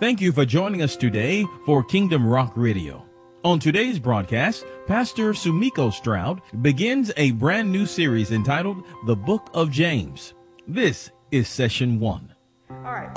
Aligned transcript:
Thank 0.00 0.20
you 0.20 0.30
for 0.30 0.44
joining 0.44 0.80
us 0.82 0.94
today 0.94 1.44
for 1.66 1.82
Kingdom 1.82 2.24
Rock 2.24 2.52
Radio. 2.54 3.04
On 3.42 3.58
today's 3.58 3.98
broadcast, 3.98 4.64
Pastor 4.86 5.32
Sumiko 5.32 5.92
Stroud 5.92 6.40
begins 6.62 7.10
a 7.16 7.32
brand 7.32 7.72
new 7.72 7.84
series 7.84 8.30
entitled 8.30 8.84
The 9.06 9.16
Book 9.16 9.50
of 9.54 9.72
James. 9.72 10.34
This 10.68 11.10
is 11.32 11.48
session 11.48 11.98
one. 11.98 12.32
All 12.70 12.92
right. 12.92 13.10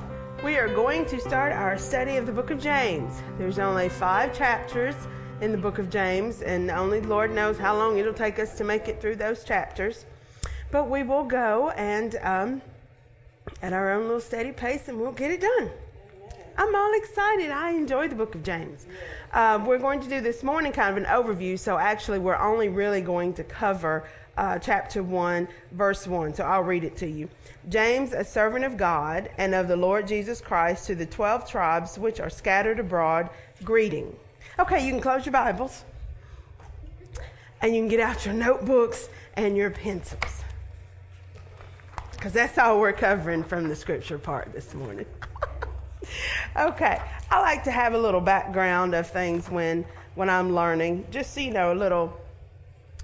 We 0.44 0.55
are 0.55 0.68
going 0.68 1.05
to 1.05 1.20
start 1.20 1.54
our 1.54 1.78
study 1.78 2.18
of 2.18 2.25
the 2.25 2.32
book 2.32 2.50
of 2.50 2.59
James. 2.59 3.21
There's 3.38 3.59
only 3.59 3.88
five 3.88 4.36
chapters 4.36 4.95
in 5.39 5.52
the 5.52 5.59
book 5.59 5.77
of 5.77 5.88
James, 5.88 6.41
and 6.41 6.71
only 6.71 7.00
Lord 7.00 7.32
knows 7.32 7.59
how 7.59 7.77
long 7.77 8.00
it'll 8.00 8.11
take 8.11 8.39
us 8.39 8.57
to 8.57 8.63
make 8.63 8.88
it 8.88 9.00
through 9.00 9.18
those 9.18 9.43
chapters. 9.43 10.07
But 10.71 10.89
we 10.89 11.04
will 11.04 11.25
go 11.25 11.70
and 11.77 12.16
um, 12.23 12.63
at 13.61 13.71
our 13.71 13.91
own 13.91 14.05
little 14.05 14.20
steady 14.20 14.52
pace, 14.52 14.88
and 14.88 15.00
we'll 15.00 15.11
get 15.11 15.29
it 15.29 15.41
done. 15.41 15.70
I'm 16.57 16.75
all 16.75 16.93
excited. 16.93 17.51
I 17.51 17.71
enjoy 17.71 18.07
the 18.07 18.15
book 18.15 18.36
of 18.36 18.43
James. 18.43 18.86
Uh, 19.32 19.64
we're 19.65 19.78
going 19.78 20.01
to 20.01 20.09
do 20.09 20.21
this 20.21 20.43
morning 20.43 20.71
kind 20.71 20.97
of 20.97 21.04
an 21.04 21.09
overview, 21.09 21.57
so 21.57 21.78
actually, 21.78 22.19
we're 22.19 22.37
only 22.37 22.69
really 22.69 23.01
going 23.01 23.33
to 23.36 23.43
cover 23.43 24.07
uh, 24.37 24.59
chapter 24.59 25.04
1, 25.04 25.47
verse 25.71 26.07
1. 26.07 26.33
So 26.33 26.43
I'll 26.43 26.64
read 26.64 26.83
it 26.83 26.97
to 26.97 27.07
you. 27.07 27.29
James, 27.69 28.14
a 28.14 28.23
servant 28.23 28.65
of 28.65 28.78
God 28.78 29.29
and 29.37 29.54
of 29.54 29.68
the 29.68 29.75
Lord 29.75 30.07
Jesus 30.07 30.42
Christ, 30.42 30.87
to 30.87 30.95
the 30.95 31.06
12 31.06 31.50
tribes 31.50 31.97
which 31.97 32.19
are 32.19 32.30
scattered 32.30 32.80
abroad, 32.80 33.30
greeting. 33.64 34.16
Okay, 34.59 34.86
you 34.86 34.92
can 34.92 35.02
close 35.02 35.25
your 35.25 35.33
Bibles 35.33 35.83
and 37.61 37.75
you 37.75 37.81
can 37.81 37.89
get 37.89 38.00
out 38.00 38.25
your 38.25 38.33
notebooks 38.33 39.09
and 39.36 39.56
your 39.56 39.70
pencils. 39.70 40.44
Because 42.11 42.33
that's 42.33 42.58
all 42.58 42.80
we're 42.80 42.94
covering 42.94 43.44
from 43.44 43.67
the 43.67 43.75
scripture 43.75 44.17
part 44.17 44.52
this 44.53 44.73
morning. 44.73 45.06
okay, 46.58 47.02
I 47.30 47.41
like 47.41 47.64
to 47.66 47.72
have 47.72 47.94
a 47.94 47.98
little 47.98 48.22
background 48.22 48.94
of 48.94 49.09
things 49.09 49.50
when 49.50 49.86
when 50.16 50.30
I'm 50.30 50.53
learning, 50.53 51.06
just 51.09 51.34
so 51.34 51.39
you 51.39 51.52
know 51.52 51.72
a 51.72 51.76
little 51.76 52.20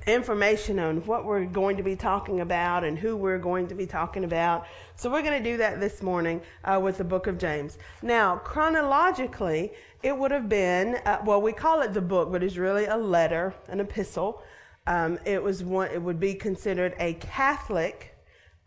information 0.08 0.80
on 0.80 1.06
what 1.06 1.26
we're 1.26 1.46
going 1.46 1.78
to 1.78 1.84
be 1.84 1.96
talking 1.96 2.40
about 2.40 2.84
and 2.84 2.98
who 2.98 3.16
we're 3.16 3.38
going 3.38 3.68
to 3.68 3.76
be 3.76 3.86
talking 3.86 4.24
about. 4.24 4.66
So 4.96 5.12
we're 5.12 5.22
going 5.22 5.42
to 5.42 5.52
do 5.52 5.58
that 5.58 5.80
this 5.80 6.02
morning 6.02 6.42
uh, 6.64 6.80
with 6.82 6.98
the 6.98 7.04
book 7.04 7.28
of 7.28 7.38
James. 7.38 7.78
Now, 8.02 8.38
chronologically, 8.38 9.74
it 10.04 10.18
would 10.18 10.32
have 10.32 10.48
been 10.48 10.96
uh, 11.06 11.20
well, 11.26 11.42
we 11.42 11.54
call 11.54 11.82
it 11.82 11.94
the 11.94 12.02
book, 12.02 12.32
but 12.32 12.44
it's 12.44 12.58
really 12.58 12.86
a 12.86 12.98
letter, 12.98 13.54
an 13.68 13.80
epistle. 13.80 14.42
Um, 14.86 15.20
it 15.26 15.42
was 15.44 15.64
one. 15.64 15.92
It 15.92 16.02
would 16.02 16.20
be 16.20 16.34
considered 16.34 16.96
a 17.00 17.14
Catholic 17.16 18.18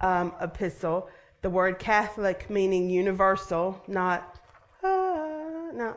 um, 0.00 0.32
epistle 0.40 1.08
the 1.42 1.50
word 1.50 1.78
Catholic 1.78 2.50
meaning 2.50 2.90
universal, 2.90 3.82
not, 3.88 4.38
uh, 4.82 5.92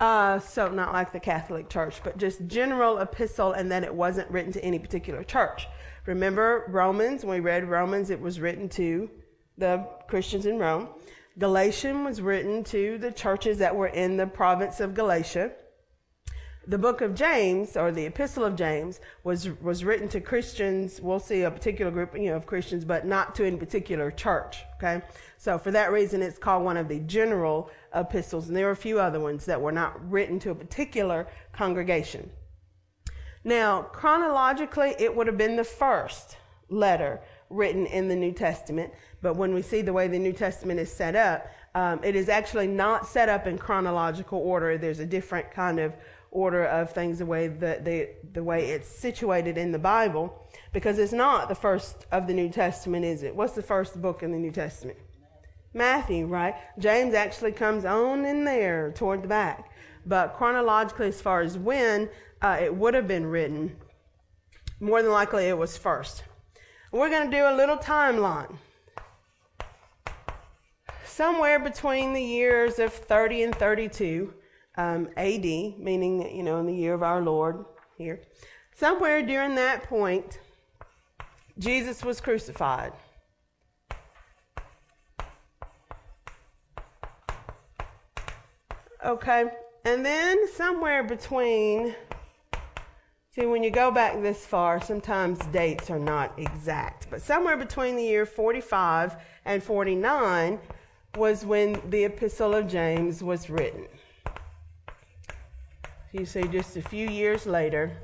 uh, 0.00 0.38
so 0.40 0.68
not 0.68 0.92
like 0.92 1.12
the 1.12 1.20
Catholic 1.20 1.68
Church, 1.68 2.00
but 2.02 2.18
just 2.18 2.46
general 2.46 2.98
epistle, 2.98 3.52
and 3.52 3.70
that 3.70 3.84
it 3.84 3.94
wasn't 3.94 4.30
written 4.30 4.52
to 4.52 4.64
any 4.64 4.78
particular 4.78 5.22
church. 5.22 5.68
Remember 6.06 6.66
Romans, 6.68 7.24
when 7.24 7.34
we 7.34 7.40
read 7.40 7.68
Romans, 7.68 8.10
it 8.10 8.20
was 8.20 8.40
written 8.40 8.68
to 8.70 9.10
the 9.58 9.86
Christians 10.08 10.46
in 10.46 10.58
Rome. 10.58 10.88
Galatian 11.38 12.04
was 12.04 12.20
written 12.20 12.64
to 12.64 12.98
the 12.98 13.12
churches 13.12 13.58
that 13.58 13.74
were 13.74 13.88
in 13.88 14.16
the 14.16 14.26
province 14.26 14.80
of 14.80 14.94
Galatia 14.94 15.52
the 16.70 16.78
book 16.78 17.00
of 17.00 17.16
James 17.16 17.76
or 17.76 17.90
the 17.90 18.06
epistle 18.06 18.44
of 18.44 18.54
James 18.54 19.00
was 19.24 19.48
was 19.60 19.84
written 19.84 20.08
to 20.10 20.20
Christians. 20.20 21.00
We'll 21.00 21.18
see 21.18 21.42
a 21.42 21.50
particular 21.50 21.90
group 21.90 22.16
you 22.16 22.30
know, 22.30 22.36
of 22.36 22.46
Christians, 22.46 22.84
but 22.84 23.04
not 23.04 23.34
to 23.34 23.44
any 23.44 23.56
particular 23.56 24.12
church. 24.12 24.62
Okay, 24.76 25.02
so 25.36 25.58
for 25.58 25.72
that 25.72 25.90
reason, 25.90 26.22
it's 26.22 26.38
called 26.38 26.64
one 26.64 26.76
of 26.76 26.86
the 26.86 27.00
general 27.00 27.70
epistles, 27.92 28.46
and 28.46 28.56
there 28.56 28.68
are 28.68 28.72
a 28.72 28.76
few 28.76 29.00
other 29.00 29.18
ones 29.18 29.44
that 29.46 29.60
were 29.60 29.72
not 29.72 30.08
written 30.08 30.38
to 30.38 30.50
a 30.50 30.54
particular 30.54 31.26
congregation. 31.52 32.30
Now, 33.42 33.82
chronologically, 33.82 34.94
it 35.00 35.14
would 35.14 35.26
have 35.26 35.38
been 35.38 35.56
the 35.56 35.64
first 35.64 36.36
letter 36.68 37.20
written 37.48 37.86
in 37.86 38.06
the 38.06 38.14
New 38.14 38.32
Testament, 38.32 38.92
but 39.22 39.34
when 39.34 39.52
we 39.52 39.62
see 39.62 39.82
the 39.82 39.92
way 39.92 40.06
the 40.06 40.20
New 40.20 40.32
Testament 40.32 40.78
is 40.78 40.92
set 40.92 41.16
up, 41.16 41.48
um, 41.74 42.00
it 42.04 42.14
is 42.14 42.28
actually 42.28 42.66
not 42.68 43.08
set 43.08 43.28
up 43.28 43.46
in 43.46 43.58
chronological 43.58 44.38
order. 44.38 44.78
There's 44.78 45.00
a 45.00 45.06
different 45.06 45.50
kind 45.50 45.80
of 45.80 45.94
order 46.30 46.64
of 46.64 46.92
things 46.92 47.18
the 47.18 47.26
way 47.26 47.48
that 47.48 47.84
the, 47.84 48.08
the 48.32 48.42
way 48.42 48.70
it's 48.70 48.88
situated 48.88 49.58
in 49.58 49.72
the 49.72 49.78
Bible 49.78 50.46
because 50.72 50.98
it's 50.98 51.12
not 51.12 51.48
the 51.48 51.54
first 51.54 52.06
of 52.12 52.26
the 52.26 52.34
New 52.34 52.48
Testament, 52.48 53.04
is 53.04 53.22
it? 53.22 53.34
What's 53.34 53.54
the 53.54 53.62
first 53.62 54.00
book 54.00 54.22
in 54.22 54.30
the 54.30 54.38
New 54.38 54.52
Testament? 54.52 54.98
Matthew, 55.74 56.26
right? 56.26 56.54
James 56.78 57.14
actually 57.14 57.52
comes 57.52 57.84
on 57.84 58.24
in 58.24 58.44
there 58.44 58.92
toward 58.92 59.22
the 59.22 59.28
back. 59.28 59.70
But 60.06 60.34
chronologically, 60.34 61.08
as 61.08 61.20
far 61.20 61.42
as 61.42 61.58
when 61.58 62.08
uh, 62.42 62.58
it 62.60 62.74
would 62.74 62.94
have 62.94 63.06
been 63.06 63.26
written, 63.26 63.76
more 64.80 65.02
than 65.02 65.12
likely 65.12 65.44
it 65.44 65.56
was 65.56 65.76
first. 65.76 66.24
We're 66.90 67.10
going 67.10 67.30
to 67.30 67.36
do 67.36 67.44
a 67.44 67.54
little 67.54 67.76
timeline. 67.76 68.56
Somewhere 71.04 71.58
between 71.58 72.14
the 72.14 72.22
years 72.22 72.78
of 72.78 72.92
30 72.92 73.42
and 73.42 73.54
32, 73.54 74.32
um, 74.80 75.08
AD, 75.16 75.44
meaning, 75.44 76.34
you 76.34 76.42
know, 76.42 76.58
in 76.58 76.66
the 76.66 76.74
year 76.74 76.94
of 76.94 77.02
our 77.02 77.20
Lord 77.20 77.64
here. 77.98 78.20
Somewhere 78.74 79.22
during 79.22 79.54
that 79.56 79.82
point, 79.84 80.38
Jesus 81.58 82.02
was 82.02 82.20
crucified. 82.20 82.92
Okay, 89.04 89.44
and 89.84 90.04
then 90.04 90.46
somewhere 90.52 91.02
between, 91.02 91.94
see, 93.34 93.46
when 93.46 93.62
you 93.62 93.70
go 93.70 93.90
back 93.90 94.20
this 94.20 94.44
far, 94.46 94.80
sometimes 94.82 95.38
dates 95.46 95.90
are 95.90 95.98
not 95.98 96.38
exact, 96.38 97.08
but 97.10 97.22
somewhere 97.22 97.56
between 97.56 97.96
the 97.96 98.02
year 98.02 98.26
45 98.26 99.16
and 99.46 99.62
49 99.62 100.58
was 101.16 101.44
when 101.44 101.80
the 101.88 102.04
Epistle 102.04 102.54
of 102.54 102.68
James 102.68 103.22
was 103.22 103.50
written. 103.50 103.86
You 106.12 106.26
see, 106.26 106.42
just 106.48 106.76
a 106.76 106.82
few 106.82 107.08
years 107.08 107.46
later, 107.46 107.96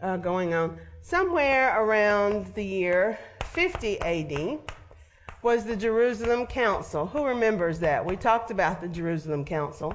uh, 0.00 0.16
going 0.16 0.54
on, 0.54 0.78
somewhere 1.02 1.78
around 1.78 2.54
the 2.54 2.64
year 2.64 3.18
50 3.44 4.00
AD, 4.00 4.60
was 5.42 5.64
the 5.64 5.76
Jerusalem 5.76 6.46
Council. 6.46 7.04
Who 7.04 7.26
remembers 7.26 7.80
that? 7.80 8.06
We 8.06 8.16
talked 8.16 8.50
about 8.50 8.80
the 8.80 8.88
Jerusalem 8.88 9.44
Council. 9.44 9.94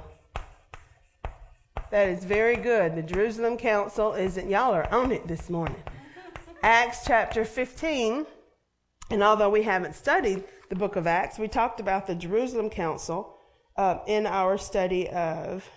That 1.90 2.08
is 2.08 2.24
very 2.24 2.56
good. 2.56 2.96
The 2.96 3.02
Jerusalem 3.02 3.58
Council 3.58 4.14
isn't, 4.14 4.48
y'all 4.48 4.76
are 4.76 4.88
on 4.94 5.12
it 5.12 5.28
this 5.28 5.50
morning. 5.50 5.82
Acts 6.62 7.00
chapter 7.04 7.44
15, 7.44 8.28
and 9.10 9.24
although 9.24 9.50
we 9.50 9.64
haven't 9.64 9.96
studied 9.96 10.44
the 10.70 10.76
book 10.76 10.96
of 10.96 11.08
Acts, 11.08 11.40
we 11.40 11.48
talked 11.48 11.80
about 11.80 12.06
the 12.06 12.14
Jerusalem 12.14 12.70
Council 12.70 13.38
uh, 13.76 14.00
in 14.06 14.28
our 14.28 14.60
study 14.60 15.10
of 15.10 15.68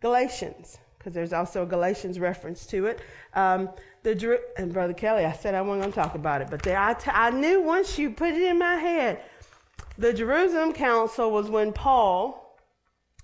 Galatians, 0.00 0.78
because 0.98 1.12
there's 1.12 1.32
also 1.32 1.62
a 1.62 1.66
Galatians 1.66 2.18
reference 2.18 2.66
to 2.66 2.86
it. 2.86 3.00
Um, 3.34 3.70
the 4.02 4.40
and 4.56 4.72
Brother 4.72 4.94
Kelly, 4.94 5.24
I 5.24 5.32
said 5.32 5.54
I 5.54 5.60
wasn't 5.60 5.82
going 5.82 5.92
to 5.92 6.00
talk 6.00 6.14
about 6.14 6.40
it, 6.40 6.48
but 6.50 6.62
there, 6.62 6.78
I, 6.78 6.94
t- 6.94 7.10
I 7.12 7.30
knew 7.30 7.60
once 7.60 7.98
you 7.98 8.10
put 8.10 8.30
it 8.30 8.42
in 8.42 8.58
my 8.58 8.76
head. 8.76 9.22
The 9.96 10.12
Jerusalem 10.12 10.72
Council 10.72 11.30
was 11.30 11.50
when 11.50 11.72
Paul 11.72 12.56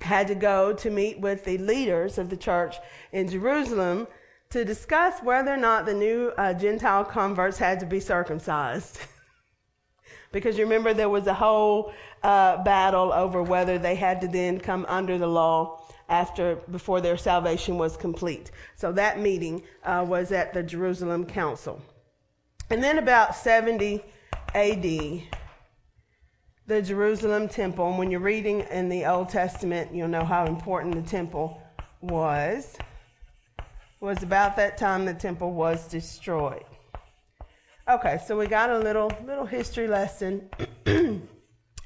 had 0.00 0.26
to 0.26 0.34
go 0.34 0.72
to 0.72 0.90
meet 0.90 1.20
with 1.20 1.44
the 1.44 1.58
leaders 1.58 2.18
of 2.18 2.28
the 2.28 2.36
church 2.36 2.76
in 3.12 3.28
Jerusalem 3.28 4.08
to 4.50 4.64
discuss 4.64 5.22
whether 5.22 5.54
or 5.54 5.56
not 5.56 5.86
the 5.86 5.94
new 5.94 6.32
uh, 6.36 6.52
Gentile 6.52 7.04
converts 7.04 7.58
had 7.58 7.78
to 7.80 7.86
be 7.86 8.00
circumcised. 8.00 8.98
because 10.32 10.58
you 10.58 10.64
remember 10.64 10.92
there 10.92 11.08
was 11.08 11.28
a 11.28 11.34
whole 11.34 11.92
uh, 12.24 12.62
battle 12.64 13.12
over 13.12 13.42
whether 13.42 13.78
they 13.78 13.94
had 13.94 14.20
to 14.20 14.28
then 14.28 14.58
come 14.58 14.84
under 14.88 15.16
the 15.16 15.26
law 15.26 15.83
after 16.08 16.56
before 16.70 17.00
their 17.00 17.16
salvation 17.16 17.78
was 17.78 17.96
complete. 17.96 18.50
So 18.76 18.92
that 18.92 19.20
meeting 19.20 19.62
uh, 19.84 20.04
was 20.06 20.32
at 20.32 20.52
the 20.52 20.62
Jerusalem 20.62 21.24
Council. 21.24 21.80
And 22.70 22.82
then 22.82 22.98
about 22.98 23.36
70 23.36 24.02
AD, 24.54 24.82
the 26.66 26.82
Jerusalem 26.82 27.48
temple, 27.48 27.88
and 27.88 27.98
when 27.98 28.10
you're 28.10 28.20
reading 28.20 28.60
in 28.70 28.88
the 28.88 29.04
Old 29.04 29.28
Testament, 29.28 29.94
you'll 29.94 30.08
know 30.08 30.24
how 30.24 30.46
important 30.46 30.94
the 30.94 31.02
temple 31.02 31.60
was. 32.00 32.76
It 33.58 33.64
was 34.00 34.22
about 34.22 34.56
that 34.56 34.78
time 34.78 35.04
the 35.04 35.14
temple 35.14 35.52
was 35.52 35.88
destroyed. 35.88 36.64
Okay, 37.88 38.18
so 38.26 38.38
we 38.38 38.46
got 38.46 38.70
a 38.70 38.78
little 38.78 39.12
little 39.26 39.44
history 39.44 39.86
lesson 39.86 40.48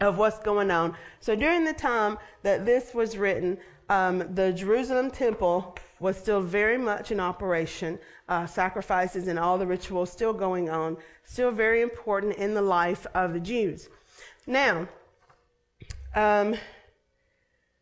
of 0.00 0.16
what's 0.16 0.38
going 0.38 0.70
on. 0.70 0.96
So 1.18 1.34
during 1.34 1.64
the 1.64 1.72
time 1.72 2.18
that 2.42 2.64
this 2.64 2.94
was 2.94 3.18
written, 3.18 3.58
um, 3.88 4.35
the 4.35 4.52
Jerusalem 4.52 5.11
temple 5.11 5.76
was 6.00 6.17
still 6.17 6.40
very 6.40 6.79
much 6.79 7.11
in 7.11 7.20
operation, 7.20 7.99
uh, 8.29 8.46
sacrifices 8.46 9.29
and 9.29 9.38
all 9.38 9.58
the 9.58 9.67
rituals 9.67 10.12
still 10.12 10.32
going 10.32 10.69
on, 10.69 10.96
still 11.25 11.50
very 11.50 11.82
important 11.82 12.37
in 12.37 12.55
the 12.55 12.62
life 12.62 13.06
of 13.14 13.32
the 13.32 13.40
Jews. 13.40 13.88
Now, 14.46 14.88
um, 16.14 16.55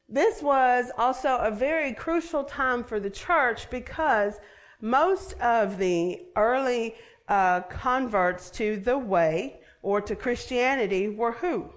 this 0.08 0.42
was 0.42 0.90
also 0.96 1.36
a 1.38 1.50
very 1.50 1.92
crucial 1.92 2.44
time 2.44 2.84
for 2.84 3.00
the 3.00 3.10
church 3.10 3.68
because 3.70 4.38
most 4.80 5.32
of 5.40 5.78
the 5.78 6.22
early 6.36 6.94
uh, 7.28 7.62
converts 7.62 8.50
to 8.50 8.76
the 8.76 8.96
way 8.96 9.60
or 9.82 10.00
to 10.00 10.14
Christianity 10.14 11.08
were 11.08 11.32
who? 11.32 11.70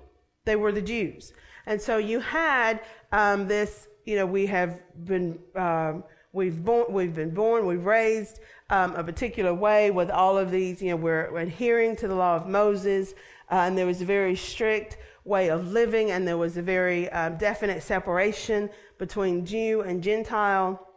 They 0.45 0.55
were 0.55 0.71
the 0.71 0.81
Jews. 0.81 1.33
And 1.65 1.81
so 1.81 1.97
you 1.97 2.19
had 2.19 2.81
um, 3.11 3.47
this, 3.47 3.87
you 4.09 4.15
know, 4.15 4.25
we 4.25 4.47
have 4.47 4.81
been, 5.05 5.37
um, 5.55 6.03
we've, 6.33 6.65
born, 6.65 6.91
we've 6.91 7.13
been 7.13 7.29
born, 7.29 7.67
we've 7.67 7.85
raised 7.85 8.39
um, 8.71 8.95
a 8.95 9.03
particular 9.03 9.53
way 9.53 9.91
with 9.91 10.09
all 10.09 10.35
of 10.35 10.49
these, 10.49 10.81
you 10.81 10.89
know, 10.89 10.95
we're, 10.95 11.37
adhering 11.37 11.95
to 11.97 12.07
the 12.07 12.15
law 12.15 12.35
of 12.35 12.47
Moses, 12.47 13.13
uh, 13.51 13.65
and 13.65 13.77
there 13.77 13.85
was 13.85 14.01
a 14.01 14.05
very 14.05 14.35
strict 14.35 14.97
way 15.25 15.51
of 15.51 15.67
living, 15.67 16.09
and 16.09 16.27
there 16.27 16.39
was 16.39 16.57
a 16.57 16.61
very 16.61 17.07
uh, 17.11 17.29
definite 17.29 17.83
separation 17.83 18.67
between 18.97 19.45
Jew 19.45 19.81
and 19.81 20.01
Gentile. 20.01 20.87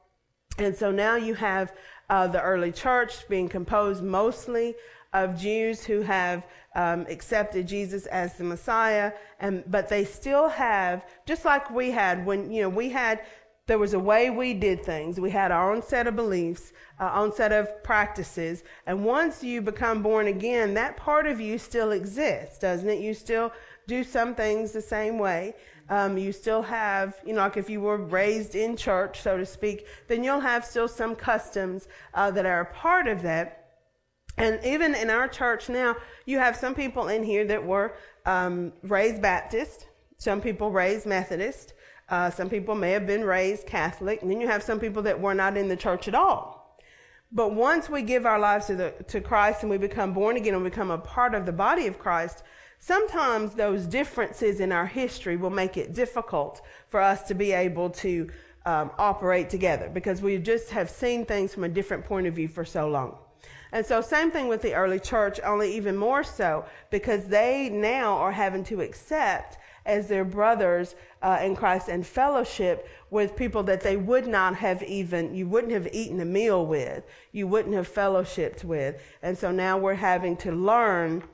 And 0.57 0.75
so 0.75 0.91
now 0.91 1.17
you 1.17 1.35
have 1.35 1.75
uh, 2.09 2.29
the 2.29 2.41
early 2.41 2.73
church 2.73 3.29
being 3.29 3.47
composed 3.47 4.03
mostly 4.03 4.75
of 5.13 5.39
Jews 5.39 5.85
who 5.85 6.01
have 6.03 6.47
um, 6.75 7.07
accepted 7.09 7.67
Jesus 7.67 8.07
as 8.07 8.35
the 8.35 8.45
Messiah, 8.45 9.13
and 9.41 9.63
but 9.67 9.89
they 9.89 10.05
still 10.05 10.49
have, 10.49 11.07
just 11.27 11.45
like 11.45 11.71
we 11.71 11.91
had 11.91 12.25
when 12.25 12.51
you 12.51 12.63
know 12.63 12.69
we 12.69 12.89
had 12.89 13.21
there 13.67 13.79
was 13.79 13.95
a 13.95 13.99
way 13.99 14.29
we 14.29 14.55
did 14.55 14.85
things. 14.85 15.21
We 15.21 15.31
had 15.31 15.53
our 15.53 15.73
own 15.73 15.83
set 15.83 16.09
of 16.09 16.17
beliefs, 16.17 16.73
our 16.99 17.15
own 17.15 17.33
set 17.33 17.53
of 17.53 17.83
practices. 17.85 18.65
And 18.87 19.05
once 19.05 19.45
you 19.45 19.63
become 19.63 20.03
born 20.03 20.27
again, 20.27 20.75
that 20.75 20.97
part 20.97 21.27
of 21.27 21.41
you 21.41 21.59
still 21.59 21.93
exists, 21.93 22.59
doesn't 22.59 22.89
it? 22.89 22.99
You 22.99 23.15
still 23.15 23.53
do 23.87 24.03
some 24.03 24.35
things 24.35 24.73
the 24.73 24.81
same 24.81 25.17
way. 25.19 25.55
Um, 25.89 26.19
you 26.19 26.33
still 26.33 26.63
have, 26.63 27.21
you 27.25 27.35
know, 27.35 27.41
like 27.41 27.57
if 27.57 27.71
you 27.71 27.81
were 27.81 27.99
raised 27.99 28.57
in 28.57 28.77
church, 28.77 29.21
so 29.21 29.37
to 29.37 29.47
speak, 29.47 29.87
then 30.09 30.25
you'll 30.25 30.41
have 30.41 30.65
still 30.65 30.89
some 30.89 31.15
customs 31.15 31.87
uh, 32.15 32.31
that 32.33 32.47
are 32.47 32.63
a 32.63 32.75
part 32.75 33.07
of 33.07 33.23
that. 33.23 33.62
And 34.39 34.61
even 34.65 34.95
in 34.95 35.11
our 35.11 35.29
church 35.29 35.69
now, 35.69 35.97
you 36.25 36.39
have 36.39 36.57
some 36.57 36.75
people 36.75 37.09
in 37.09 37.23
here 37.23 37.45
that 37.45 37.65
were 37.65 37.95
um, 38.25 38.73
raised 38.83 39.21
Baptist, 39.21 39.87
some 40.17 40.41
people 40.41 40.71
raised 40.71 41.07
Methodist, 41.07 41.75
uh, 42.09 42.31
some 42.31 42.49
people 42.49 42.75
may 42.75 42.93
have 42.93 43.07
been 43.07 43.25
raised 43.25 43.67
Catholic, 43.67 44.23
and 44.23 44.31
then 44.31 44.41
you 44.41 44.47
have 44.47 44.63
some 44.63 44.81
people 44.81 45.03
that 45.03 45.21
were 45.21 45.35
not 45.35 45.57
in 45.57 45.69
the 45.69 45.77
church 45.77 46.09
at 46.09 46.15
all. 46.15 46.79
But 47.31 47.55
once 47.55 47.89
we 47.89 48.03
give 48.03 48.27
our 48.27 48.39
lives 48.39 48.67
to, 48.67 48.77
the, 48.77 48.95
to 49.09 49.21
Christ 49.21 49.63
and 49.63 49.71
we 49.71 49.79
become 49.79 50.13
born 50.13 50.37
again 50.37 50.55
and 50.55 50.65
become 50.65 50.91
a 50.91 50.99
part 50.99 51.35
of 51.35 51.47
the 51.47 51.53
body 51.53 51.87
of 51.87 51.99
Christ, 51.99 52.43
sometimes 52.79 53.55
those 53.55 53.87
differences 53.87 54.61
in 54.61 54.73
our 54.73 54.87
history 54.87 55.37
will 55.37 55.51
make 55.51 55.79
it 55.79 55.95
difficult 55.95 56.61
for 56.89 57.01
us 57.01 57.23
to 57.29 57.35
be 57.35 57.53
able 57.53 57.89
to 57.89 58.29
um, 58.67 58.91
operate 58.99 59.49
together 59.49 59.91
because 59.93 60.21
we 60.21 60.37
just 60.39 60.71
have 60.71 60.91
seen 60.91 61.25
things 61.25 61.55
from 61.55 61.65
a 61.65 61.69
different 61.69 62.05
point 62.05 62.27
of 62.27 62.35
view 62.35 62.49
for 62.49 62.65
so 62.65 62.89
long. 62.89 63.17
And 63.73 63.85
so, 63.85 64.01
same 64.01 64.31
thing 64.31 64.49
with 64.49 64.63
the 64.63 64.75
early 64.75 65.01
church, 65.01 65.41
only 65.45 65.75
even 65.75 65.97
more 65.97 66.23
so 66.23 66.65
because 66.91 67.27
they 67.27 67.71
now 67.71 68.17
are 68.17 68.33
having 68.33 68.65
to 68.65 68.83
accept 68.83 69.59
as 69.87 70.07
their 70.07 70.25
brothers 70.25 70.95
uh, 71.23 71.39
in 71.43 71.57
Christ 71.57 71.89
and 71.89 72.07
fellowship 72.07 72.89
with 73.11 73.35
people 73.35 73.63
that 73.65 73.81
they 73.81 73.97
would 73.97 74.27
not 74.27 74.55
have 74.57 74.83
even, 74.83 75.35
you 75.35 75.49
wouldn't 75.49 75.73
have 75.73 75.89
eaten 75.93 76.21
a 76.21 76.25
meal 76.25 76.67
with, 76.67 77.05
you 77.33 77.47
wouldn't 77.47 77.75
have 77.75 77.93
fellowshipped 77.93 78.63
with. 78.63 79.03
And 79.23 79.37
so 79.37 79.51
now 79.51 79.79
we're 79.79 79.95
having 79.95 80.37
to 80.39 80.53
learn 80.53 81.25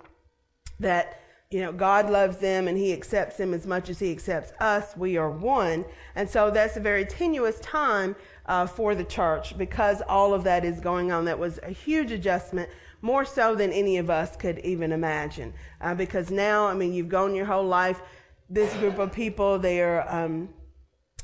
that 0.81 1.21
you 1.51 1.61
know, 1.61 1.73
God 1.73 2.11
loves 2.11 2.37
them 2.37 2.69
and 2.69 2.77
He 2.77 2.93
accepts 2.93 3.39
them 3.39 3.55
as 3.55 3.67
much 3.67 3.89
as 3.89 3.99
He 3.99 4.13
accepts 4.13 4.53
us. 4.61 4.95
We 4.97 5.17
are 5.17 5.31
one. 5.31 5.87
And 6.15 6.29
so 6.29 6.51
that's 6.51 6.77
a 6.77 6.81
very 6.81 7.07
tenuous 7.07 7.59
time 7.61 8.17
uh, 8.49 8.67
for 8.67 8.95
the 8.95 9.05
church 9.05 9.57
because 9.57 10.03
all 10.09 10.35
of 10.35 10.43
that 10.45 10.65
is 10.65 10.81
going 10.81 11.13
on. 11.13 11.27
That 11.27 11.39
was 11.39 11.61
a 11.63 11.71
huge 11.71 12.11
adjustment, 12.11 12.69
more 13.03 13.25
so 13.25 13.55
than 13.55 13.71
any 13.71 13.99
of 13.99 14.11
us 14.11 14.35
could 14.35 14.59
even 14.61 14.91
imagine. 14.91 15.53
Uh, 15.81 15.95
because 15.95 16.31
now, 16.31 16.67
I 16.67 16.75
mean, 16.75 16.93
you've 16.93 17.11
gone 17.11 17.35
your 17.35 17.47
whole 17.47 17.67
life. 17.67 18.01
This 18.51 18.73
group 18.79 18.99
of 18.99 19.13
people, 19.13 19.59
they 19.59 19.83
are 19.83 20.09
um, 20.09 20.49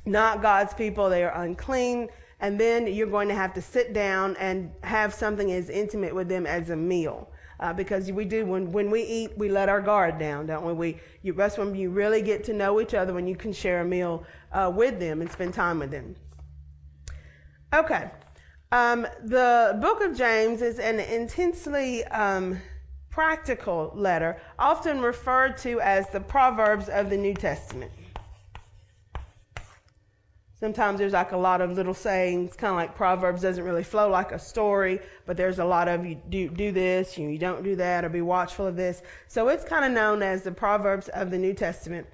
not 0.05 0.43
God's 0.43 0.75
people, 0.75 1.09
they 1.09 1.25
are 1.25 1.43
unclean. 1.43 2.09
And 2.41 2.61
then 2.61 2.87
you're 2.87 3.07
going 3.07 3.29
to 3.29 3.35
have 3.35 3.55
to 3.55 3.63
sit 3.63 3.95
down 3.95 4.37
and 4.37 4.71
have 4.83 5.15
something 5.15 5.51
as 5.51 5.71
intimate 5.71 6.15
with 6.15 6.29
them 6.29 6.47
as 6.47 6.69
a 6.69 6.77
meal 6.77 7.31
uh, 7.61 7.73
because 7.73 8.11
we 8.13 8.25
do 8.25 8.45
when 8.45 8.71
when 8.73 8.91
we 8.91 9.03
eat 9.03 9.31
we 9.39 9.49
let 9.49 9.69
our 9.69 9.81
guard 9.81 10.19
down 10.19 10.47
don't 10.47 10.65
we 10.65 10.73
we 10.73 11.01
you, 11.23 11.33
that's 11.33 11.57
when 11.57 11.75
you 11.75 11.91
really 11.91 12.23
get 12.23 12.45
to 12.45 12.53
know 12.53 12.81
each 12.81 12.95
other 12.95 13.15
when 13.15 13.27
you 13.27 13.37
can 13.37 13.53
share 13.53 13.81
a 13.81 13.85
meal 13.85 14.25
uh, 14.53 14.71
with 14.75 14.99
them 14.99 15.21
and 15.21 15.31
spend 15.31 15.55
time 15.55 15.79
with 15.79 15.91
them 15.91 16.15
okay 17.75 18.11
um, 18.73 19.07
the 19.25 19.79
book 19.81 20.01
of 20.01 20.17
james 20.17 20.63
is 20.63 20.79
an 20.79 21.01
intensely 21.01 22.05
um, 22.07 22.59
practical 23.11 23.93
letter 23.95 24.41
often 24.59 25.01
referred 25.01 25.57
to 25.57 25.81
as 25.81 26.09
the 26.11 26.21
proverbs 26.21 26.89
of 26.89 27.11
the 27.11 27.17
new 27.17 27.35
testament 27.35 27.91
Sometimes 30.65 30.99
there's 30.99 31.13
like 31.13 31.33
a 31.33 31.37
lot 31.37 31.61
of 31.61 31.73
little 31.73 31.93
sayings, 31.93 32.55
kind 32.55 32.71
of 32.71 32.77
like 32.77 32.95
Proverbs 32.95 33.43
doesn't 33.43 33.65
really 33.65 33.83
flow 33.83 34.09
like 34.09 34.33
a 34.33 34.39
story, 34.39 34.99
but 35.27 35.37
there's 35.37 35.59
a 35.59 35.65
lot 35.65 35.89
of 35.89 36.07
you 36.07 36.15
do, 36.31 36.49
do 36.49 36.73
this, 36.73 37.19
you, 37.19 37.29
you 37.29 37.37
don't 37.37 37.63
do 37.63 37.77
that, 37.77 38.03
or 38.03 38.09
be 38.09 38.23
watchful 38.23 38.67
of 38.67 38.75
this. 38.75 39.03
So 39.29 39.49
it's 39.49 39.63
kind 39.63 39.85
of 39.85 39.93
known 39.93 40.23
as 40.23 40.43
the 40.43 40.53
Proverbs 40.53 41.09
of 41.09 41.31
the 41.31 41.37
New 41.37 41.53
Testament. 41.53 42.07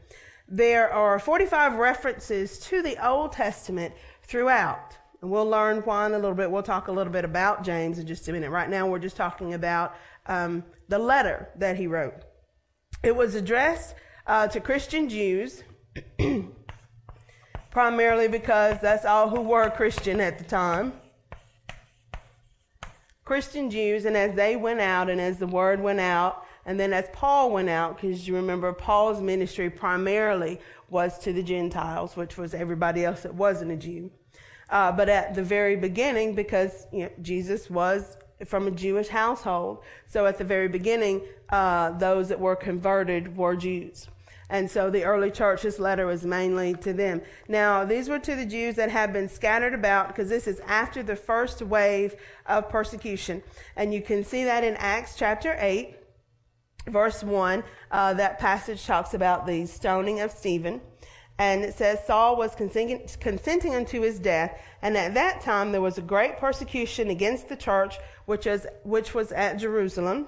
There 0.48 0.92
are 0.92 1.20
45 1.20 1.74
references 1.74 2.58
to 2.60 2.82
the 2.82 2.96
Old 3.06 3.30
Testament 3.30 3.94
throughout. 4.22 4.96
And 5.22 5.30
we'll 5.30 5.48
learn 5.48 5.78
why 5.78 6.06
in 6.06 6.12
a 6.12 6.18
little 6.18 6.34
bit. 6.34 6.50
We'll 6.50 6.62
talk 6.62 6.88
a 6.88 6.92
little 6.92 7.12
bit 7.12 7.24
about 7.24 7.64
James 7.64 7.98
in 7.98 8.06
just 8.06 8.26
a 8.28 8.32
minute. 8.32 8.50
Right 8.50 8.70
now, 8.70 8.86
we're 8.86 8.98
just 8.98 9.16
talking 9.16 9.54
about 9.54 9.94
um, 10.26 10.64
the 10.88 10.98
letter 10.98 11.48
that 11.56 11.76
he 11.76 11.86
wrote. 11.86 12.14
It 13.02 13.14
was 13.14 13.34
addressed 13.34 13.94
uh, 14.26 14.48
to 14.48 14.60
Christian 14.60 15.08
Jews. 15.08 15.62
primarily 17.70 18.28
because 18.28 18.80
that's 18.80 19.04
all 19.04 19.28
who 19.28 19.40
were 19.40 19.70
Christian 19.70 20.20
at 20.20 20.38
the 20.38 20.44
time. 20.44 20.92
Christian 23.24 23.70
Jews, 23.70 24.06
and 24.06 24.16
as 24.16 24.34
they 24.34 24.56
went 24.56 24.80
out 24.80 25.08
and 25.08 25.20
as 25.20 25.38
the 25.38 25.46
word 25.46 25.80
went 25.80 26.00
out, 26.00 26.44
and 26.66 26.78
then 26.78 26.92
as 26.92 27.08
Paul 27.12 27.52
went 27.52 27.68
out, 27.68 28.00
because 28.00 28.26
you 28.26 28.34
remember 28.34 28.72
Paul's 28.72 29.20
ministry 29.20 29.70
primarily 29.70 30.60
was 30.88 31.18
to 31.20 31.32
the 31.32 31.42
Gentiles, 31.42 32.16
which 32.16 32.36
was 32.36 32.54
everybody 32.54 33.04
else 33.04 33.22
that 33.22 33.34
wasn't 33.34 33.70
a 33.70 33.76
Jew. 33.76 34.10
Uh, 34.70 34.92
but 34.92 35.08
at 35.08 35.34
the 35.34 35.42
very 35.42 35.76
beginning, 35.76 36.34
because 36.34 36.86
you 36.92 37.04
know, 37.04 37.10
Jesus 37.20 37.68
was 37.68 38.16
from 38.46 38.66
a 38.66 38.70
Jewish 38.70 39.08
household, 39.08 39.82
so 40.06 40.26
at 40.26 40.38
the 40.38 40.44
very 40.44 40.68
beginning, 40.68 41.22
uh, 41.50 41.90
those 41.98 42.28
that 42.28 42.40
were 42.40 42.56
converted 42.56 43.36
were 43.36 43.56
Jews. 43.56 44.08
And 44.50 44.68
so 44.68 44.90
the 44.90 45.04
early 45.04 45.30
church, 45.30 45.62
this 45.62 45.78
letter 45.78 46.06
was 46.06 46.24
mainly 46.24 46.74
to 46.74 46.92
them. 46.92 47.22
Now, 47.46 47.84
these 47.84 48.08
were 48.08 48.18
to 48.18 48.34
the 48.34 48.44
Jews 48.44 48.74
that 48.76 48.90
had 48.90 49.12
been 49.12 49.28
scattered 49.28 49.74
about 49.74 50.08
because 50.08 50.28
this 50.28 50.48
is 50.48 50.60
after 50.66 51.04
the 51.04 51.14
first 51.14 51.62
wave 51.62 52.16
of 52.46 52.68
persecution. 52.68 53.44
And 53.76 53.94
you 53.94 54.02
can 54.02 54.24
see 54.24 54.44
that 54.44 54.64
in 54.64 54.74
Acts 54.76 55.14
chapter 55.16 55.56
8, 55.58 55.96
verse 56.88 57.22
1. 57.22 57.62
Uh, 57.92 58.14
that 58.14 58.40
passage 58.40 58.84
talks 58.84 59.14
about 59.14 59.46
the 59.46 59.66
stoning 59.66 60.20
of 60.20 60.32
Stephen. 60.32 60.80
And 61.40 61.64
it 61.64 61.74
says 61.74 62.04
Saul 62.06 62.36
was 62.36 62.54
consenting, 62.54 63.08
consenting 63.18 63.74
unto 63.74 64.02
his 64.02 64.18
death. 64.18 64.60
And 64.82 64.94
at 64.94 65.14
that 65.14 65.40
time 65.40 65.72
there 65.72 65.80
was 65.80 65.96
a 65.96 66.02
great 66.02 66.36
persecution 66.36 67.08
against 67.08 67.48
the 67.48 67.56
church, 67.56 67.96
which 68.26 68.44
was, 68.44 68.66
which 68.84 69.14
was 69.14 69.32
at 69.32 69.56
Jerusalem 69.56 70.26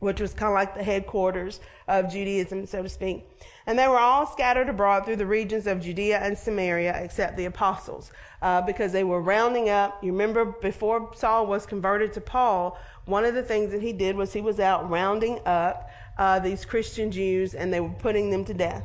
which 0.00 0.20
was 0.20 0.34
kind 0.34 0.50
of 0.50 0.54
like 0.54 0.74
the 0.74 0.82
headquarters 0.82 1.60
of 1.88 2.10
Judaism, 2.10 2.66
so 2.66 2.82
to 2.82 2.88
speak. 2.88 3.26
And 3.66 3.78
they 3.78 3.88
were 3.88 3.98
all 3.98 4.26
scattered 4.26 4.68
abroad 4.68 5.04
through 5.04 5.16
the 5.16 5.26
regions 5.26 5.66
of 5.66 5.80
Judea 5.80 6.18
and 6.18 6.36
Samaria, 6.36 7.02
except 7.02 7.36
the 7.36 7.46
apostles, 7.46 8.12
uh, 8.42 8.60
because 8.60 8.92
they 8.92 9.04
were 9.04 9.22
rounding 9.22 9.70
up. 9.70 10.04
You 10.04 10.12
remember 10.12 10.44
before 10.44 11.12
Saul 11.14 11.46
was 11.46 11.64
converted 11.64 12.12
to 12.12 12.20
Paul, 12.20 12.78
one 13.06 13.24
of 13.24 13.34
the 13.34 13.42
things 13.42 13.72
that 13.72 13.80
he 13.80 13.92
did 13.92 14.16
was 14.16 14.32
he 14.32 14.42
was 14.42 14.60
out 14.60 14.90
rounding 14.90 15.40
up 15.46 15.88
uh, 16.18 16.40
these 16.40 16.64
Christian 16.64 17.10
Jews 17.10 17.54
and 17.54 17.72
they 17.72 17.80
were 17.80 17.88
putting 17.88 18.30
them 18.30 18.44
to 18.44 18.54
death 18.54 18.84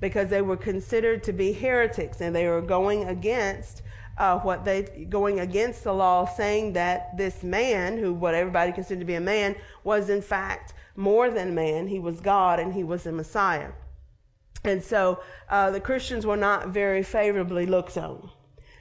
because 0.00 0.28
they 0.30 0.42
were 0.42 0.56
considered 0.56 1.22
to 1.24 1.32
be 1.32 1.52
heretics 1.52 2.20
and 2.20 2.34
they 2.34 2.48
were 2.48 2.62
going 2.62 3.04
against 3.04 3.82
uh, 4.18 4.38
what 4.40 4.64
they 4.66 4.82
going 5.08 5.40
against 5.40 5.82
the 5.84 5.92
law, 5.92 6.26
saying 6.26 6.74
that 6.74 7.16
this 7.16 7.42
man, 7.42 7.96
who 7.96 8.12
what 8.12 8.34
everybody 8.34 8.70
considered 8.70 9.00
to 9.00 9.06
be 9.06 9.14
a 9.14 9.20
man, 9.20 9.56
was 9.82 10.10
in 10.10 10.20
fact 10.20 10.74
more 10.94 11.30
than 11.30 11.54
man. 11.54 11.86
He 11.86 11.98
was 11.98 12.20
God 12.20 12.60
and 12.60 12.74
he 12.74 12.84
was 12.84 13.04
the 13.04 13.12
Messiah. 13.12 13.70
And 14.62 14.82
so 14.82 15.20
uh, 15.48 15.70
the 15.70 15.80
Christians 15.80 16.26
were 16.26 16.36
not 16.36 16.68
very 16.68 17.02
favorably 17.02 17.64
looked 17.64 17.96
on. 17.96 18.30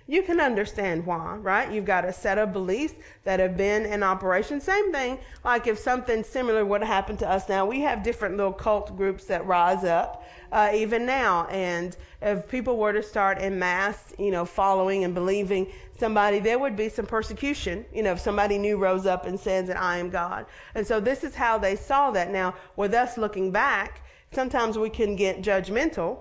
You 0.10 0.24
can 0.24 0.40
understand 0.40 1.06
why, 1.06 1.36
right? 1.36 1.72
You've 1.72 1.86
got 1.86 2.04
a 2.04 2.12
set 2.12 2.40
of 2.40 2.52
beliefs 2.52 2.96
that 3.26 3.40
have 3.40 3.56
been 3.56 3.86
in 3.86 4.02
operation. 4.02 4.60
Same 4.60 4.92
thing, 4.92 5.20
like 5.46 5.68
if 5.68 5.78
something 5.78 6.24
similar 6.24 6.66
would 6.66 6.82
happen 6.82 7.16
to 7.18 7.30
us 7.30 7.48
now, 7.48 7.64
we 7.68 7.82
have 7.82 8.02
different 8.02 8.36
little 8.36 8.52
cult 8.52 8.98
groups 8.98 9.26
that 9.26 9.46
rise 9.46 9.84
up, 9.84 10.28
uh, 10.52 10.72
even 10.74 11.06
now. 11.06 11.46
And 11.52 11.96
if 12.24 12.48
people 12.48 12.78
were 12.78 12.92
to 12.92 13.04
start 13.04 13.38
in 13.38 13.60
mass, 13.60 14.16
you 14.18 14.32
know, 14.32 14.46
following 14.46 15.04
and 15.04 15.14
believing 15.14 15.72
somebody, 16.00 16.40
there 16.40 16.58
would 16.58 16.76
be 16.76 16.90
some 16.90 17.06
persecution, 17.06 17.86
you 17.94 18.02
know, 18.02 18.14
if 18.14 18.20
somebody 18.20 18.58
new 18.58 18.78
rose 18.78 19.06
up 19.06 19.28
and 19.28 19.40
said 19.40 19.68
that 19.68 19.80
I 19.80 19.98
am 20.00 20.10
God. 20.10 20.48
And 20.74 20.88
so 20.88 21.00
this 21.00 21.24
is 21.24 21.36
how 21.36 21.60
they 21.60 21.76
saw 21.76 22.10
that. 22.12 22.32
Now, 22.32 22.56
with 22.76 22.96
us 22.96 23.16
looking 23.16 23.52
back, 23.52 24.02
sometimes 24.32 24.76
we 24.76 24.90
can 24.90 25.16
get 25.16 25.44
judgmental 25.44 26.18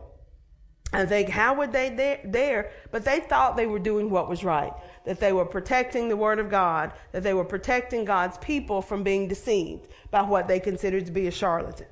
and 0.92 1.08
think, 1.08 1.28
how 1.28 1.54
would 1.54 1.72
they 1.72 1.90
dare? 2.30 2.70
But 2.90 3.04
they 3.04 3.20
thought 3.20 3.56
they 3.56 3.66
were 3.66 3.78
doing 3.78 4.10
what 4.10 4.28
was 4.28 4.42
right, 4.44 4.72
that 5.04 5.20
they 5.20 5.32
were 5.32 5.44
protecting 5.44 6.08
the 6.08 6.16
Word 6.16 6.38
of 6.38 6.48
God, 6.50 6.92
that 7.12 7.22
they 7.22 7.34
were 7.34 7.44
protecting 7.44 8.04
God's 8.04 8.38
people 8.38 8.80
from 8.80 9.02
being 9.02 9.28
deceived 9.28 9.88
by 10.10 10.22
what 10.22 10.48
they 10.48 10.60
considered 10.60 11.06
to 11.06 11.12
be 11.12 11.26
a 11.26 11.30
charlatan. 11.30 11.86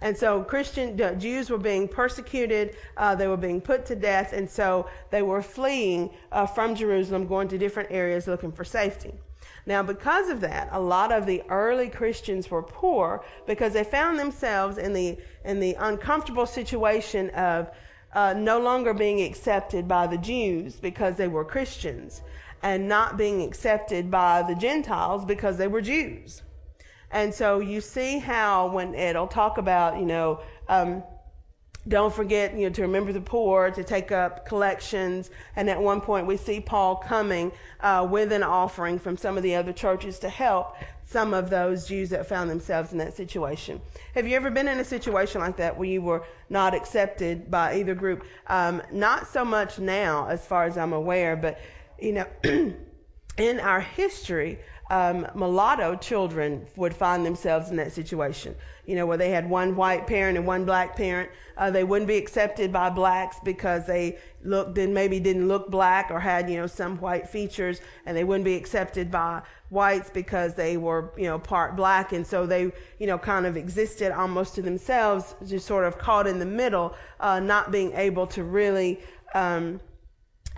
And 0.00 0.16
so 0.16 0.42
Christian 0.42 1.00
uh, 1.00 1.14
Jews 1.14 1.48
were 1.48 1.58
being 1.58 1.86
persecuted, 1.86 2.76
uh, 2.96 3.14
they 3.14 3.28
were 3.28 3.36
being 3.36 3.60
put 3.60 3.86
to 3.86 3.94
death, 3.94 4.32
and 4.32 4.50
so 4.50 4.88
they 5.10 5.22
were 5.22 5.42
fleeing 5.42 6.10
uh, 6.32 6.44
from 6.46 6.74
Jerusalem, 6.74 7.26
going 7.26 7.48
to 7.48 7.58
different 7.58 7.92
areas 7.92 8.26
looking 8.26 8.50
for 8.50 8.64
safety. 8.64 9.14
Now, 9.64 9.82
because 9.82 10.28
of 10.28 10.40
that, 10.40 10.68
a 10.72 10.80
lot 10.80 11.12
of 11.12 11.24
the 11.24 11.42
early 11.48 11.88
Christians 11.88 12.50
were 12.50 12.64
poor 12.64 13.24
because 13.46 13.72
they 13.74 13.84
found 13.84 14.18
themselves 14.18 14.76
in 14.76 14.92
the 14.92 15.18
in 15.44 15.60
the 15.60 15.74
uncomfortable 15.74 16.46
situation 16.46 17.30
of 17.30 17.70
uh, 18.12 18.34
no 18.34 18.58
longer 18.58 18.92
being 18.94 19.22
accepted 19.22 19.88
by 19.88 20.06
the 20.06 20.18
Jews 20.18 20.76
because 20.76 21.16
they 21.16 21.28
were 21.28 21.44
Christians, 21.44 22.22
and 22.62 22.88
not 22.88 23.16
being 23.16 23.42
accepted 23.42 24.10
by 24.10 24.42
the 24.42 24.54
Gentiles 24.54 25.24
because 25.24 25.56
they 25.58 25.68
were 25.68 25.80
Jews. 25.80 26.42
And 27.10 27.32
so 27.34 27.60
you 27.60 27.80
see 27.80 28.18
how 28.18 28.68
when 28.72 28.94
it'll 28.94 29.26
talk 29.26 29.58
about, 29.58 29.98
you 29.98 30.06
know, 30.06 30.40
um, 30.68 31.02
don't 31.88 32.14
forget, 32.14 32.54
you 32.54 32.68
know, 32.68 32.72
to 32.74 32.82
remember 32.82 33.12
the 33.12 33.20
poor, 33.20 33.70
to 33.70 33.82
take 33.82 34.12
up 34.12 34.46
collections. 34.46 35.30
And 35.56 35.68
at 35.68 35.80
one 35.80 36.00
point, 36.00 36.26
we 36.26 36.36
see 36.36 36.60
Paul 36.60 36.96
coming 36.96 37.50
uh, 37.80 38.06
with 38.08 38.30
an 38.32 38.42
offering 38.42 38.98
from 38.98 39.16
some 39.16 39.36
of 39.36 39.42
the 39.42 39.56
other 39.56 39.72
churches 39.72 40.18
to 40.20 40.28
help 40.28 40.76
some 41.04 41.34
of 41.34 41.50
those 41.50 41.86
Jews 41.86 42.10
that 42.10 42.26
found 42.26 42.48
themselves 42.48 42.92
in 42.92 42.98
that 42.98 43.14
situation. 43.14 43.80
Have 44.14 44.26
you 44.26 44.36
ever 44.36 44.50
been 44.50 44.68
in 44.68 44.78
a 44.78 44.84
situation 44.84 45.40
like 45.40 45.56
that 45.56 45.76
where 45.76 45.88
you 45.88 46.00
were 46.00 46.24
not 46.48 46.74
accepted 46.74 47.50
by 47.50 47.76
either 47.76 47.94
group? 47.94 48.24
Um, 48.46 48.82
not 48.92 49.26
so 49.26 49.44
much 49.44 49.78
now, 49.78 50.28
as 50.28 50.46
far 50.46 50.64
as 50.64 50.78
I'm 50.78 50.92
aware, 50.92 51.36
but 51.36 51.60
you 52.00 52.12
know, 52.12 52.26
in 53.36 53.60
our 53.60 53.80
history, 53.80 54.58
um, 54.92 55.26
mulatto 55.34 55.96
children 55.96 56.66
would 56.76 56.94
find 56.94 57.24
themselves 57.24 57.70
in 57.70 57.76
that 57.76 57.92
situation. 57.92 58.54
You 58.84 58.94
know, 58.94 59.06
where 59.06 59.16
they 59.16 59.30
had 59.30 59.48
one 59.48 59.74
white 59.74 60.06
parent 60.06 60.36
and 60.36 60.46
one 60.46 60.66
black 60.66 60.96
parent. 60.96 61.30
Uh, 61.56 61.70
they 61.70 61.82
wouldn't 61.82 62.08
be 62.08 62.18
accepted 62.18 62.70
by 62.70 62.90
blacks 62.90 63.38
because 63.42 63.86
they 63.86 64.18
looked 64.44 64.76
and 64.76 64.92
maybe 64.92 65.18
didn't 65.18 65.48
look 65.48 65.70
black 65.70 66.10
or 66.10 66.20
had, 66.20 66.50
you 66.50 66.58
know, 66.58 66.66
some 66.66 66.98
white 66.98 67.26
features, 67.26 67.80
and 68.04 68.14
they 68.14 68.24
wouldn't 68.24 68.44
be 68.44 68.54
accepted 68.54 69.10
by 69.10 69.40
whites 69.70 70.10
because 70.10 70.54
they 70.54 70.76
were, 70.76 71.10
you 71.16 71.24
know, 71.24 71.38
part 71.38 71.74
black. 71.74 72.12
And 72.12 72.26
so 72.26 72.44
they, 72.44 72.70
you 72.98 73.06
know, 73.06 73.16
kind 73.16 73.46
of 73.46 73.56
existed 73.56 74.12
almost 74.12 74.54
to 74.56 74.62
themselves, 74.62 75.34
just 75.46 75.66
sort 75.66 75.86
of 75.86 75.96
caught 75.96 76.26
in 76.26 76.38
the 76.38 76.44
middle, 76.44 76.94
uh, 77.18 77.40
not 77.40 77.70
being 77.70 77.94
able 77.94 78.26
to 78.26 78.44
really 78.44 79.00
um, 79.34 79.80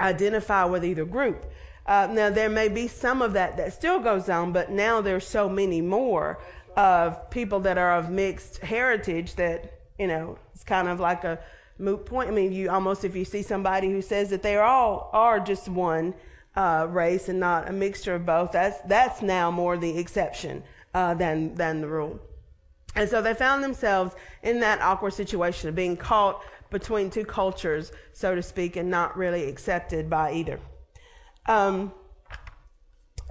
identify 0.01 0.65
with 0.65 0.85
either 0.85 1.05
group. 1.05 1.47
Uh, 1.87 2.09
now, 2.11 2.31
there 2.31 2.49
may 2.49 2.69
be 2.69 2.89
some 2.89 3.21
of 3.21 3.35
that 3.35 3.57
that 3.57 3.73
still 3.73 4.01
goes 4.01 4.29
on, 4.29 4.53
but 4.53 4.71
now 4.71 5.01
there's 5.01 5.27
so 5.27 5.49
many 5.49 5.81
more 5.81 6.39
of 6.77 7.31
people 7.31 7.61
that 7.61 7.79
are 7.79 7.97
of 7.97 8.11
mixed 8.11 8.59
heritage 8.59 9.35
that, 9.35 9.81
you 9.99 10.07
know, 10.07 10.39
it's 10.55 10.65
kind 10.65 10.89
of 10.89 10.99
like 10.99 11.25
a 11.25 11.39
moot 11.79 12.07
point. 12.07 12.29
I 12.29 12.33
mean, 12.33 12.53
you 12.53 12.71
almost, 12.71 13.05
if 13.05 13.15
you 13.15 13.25
see 13.25 13.43
somebody 13.43 13.91
who 13.91 14.01
says 14.01 14.31
that 14.31 14.43
they 14.43 14.57
all 14.57 15.11
are 15.13 15.39
just 15.39 15.69
one 15.69 16.15
uh, 16.57 16.87
race 16.89 17.29
and 17.29 17.39
not 17.39 17.69
a 17.69 17.73
mixture 17.73 18.15
of 18.15 18.25
both, 18.25 18.53
that's, 18.53 18.81
that's 18.83 19.23
now 19.23 19.51
more 19.51 19.77
the 19.77 19.99
exception 19.99 20.63
uh, 20.95 21.15
than, 21.15 21.55
than 21.55 21.81
the 21.81 21.87
rule. 21.87 22.19
And 22.97 23.09
so 23.09 23.21
they 23.21 23.35
found 23.35 23.63
themselves 23.63 24.15
in 24.43 24.61
that 24.61 24.81
awkward 24.81 25.13
situation 25.13 25.69
of 25.69 25.75
being 25.75 25.97
caught 25.97 26.43
between 26.71 27.11
two 27.11 27.25
cultures, 27.25 27.93
so 28.13 28.35
to 28.35 28.43
speak, 28.43 28.77
and 28.77 28.91
not 28.91 29.17
really 29.17 29.49
accepted 29.49 30.09
by 30.09 30.33
either. 30.33 30.59
Um, 31.47 31.93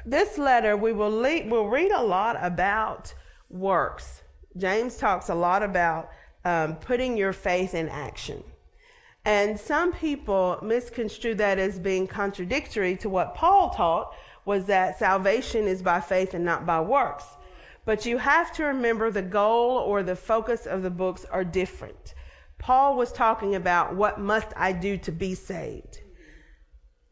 this 0.06 0.38
letter, 0.38 0.76
we 0.78 0.94
will 0.94 1.22
we'll 1.22 1.68
read 1.68 1.92
a 1.92 2.04
lot 2.04 2.38
about 2.40 3.14
works. 3.50 4.22
James 4.58 4.98
talks 4.98 5.30
a 5.30 5.36
lot 5.36 5.64
about 5.64 6.10
um, 6.46 6.76
putting 6.76 7.18
your 7.18 7.34
faith 7.34 7.74
in 7.74 7.90
action. 7.90 8.44
And 9.26 9.58
some 9.58 9.94
people 9.94 10.60
misconstrue 10.62 11.36
that 11.36 11.58
as 11.58 11.80
being 11.80 12.08
contradictory 12.08 12.98
to 12.98 13.10
what 13.10 13.36
Paul 13.36 13.70
taught 13.70 14.14
was 14.46 14.66
that 14.66 15.00
salvation 15.00 15.66
is 15.66 15.82
by 15.82 16.02
faith 16.02 16.34
and 16.34 16.44
not 16.44 16.66
by 16.66 16.82
works. 16.82 17.24
But 17.86 18.06
you 18.06 18.18
have 18.18 18.52
to 18.54 18.66
remember 18.66 19.10
the 19.10 19.22
goal 19.22 19.78
or 19.78 20.04
the 20.04 20.16
focus 20.16 20.66
of 20.66 20.84
the 20.84 20.90
books 20.90 21.26
are 21.26 21.46
different. 21.46 22.14
Paul 22.58 22.96
was 22.96 23.12
talking 23.12 23.56
about 23.56 23.96
what 23.96 24.20
must 24.20 24.50
I 24.56 24.74
do 24.74 24.98
to 24.98 25.12
be 25.12 25.36
saved. 25.36 26.03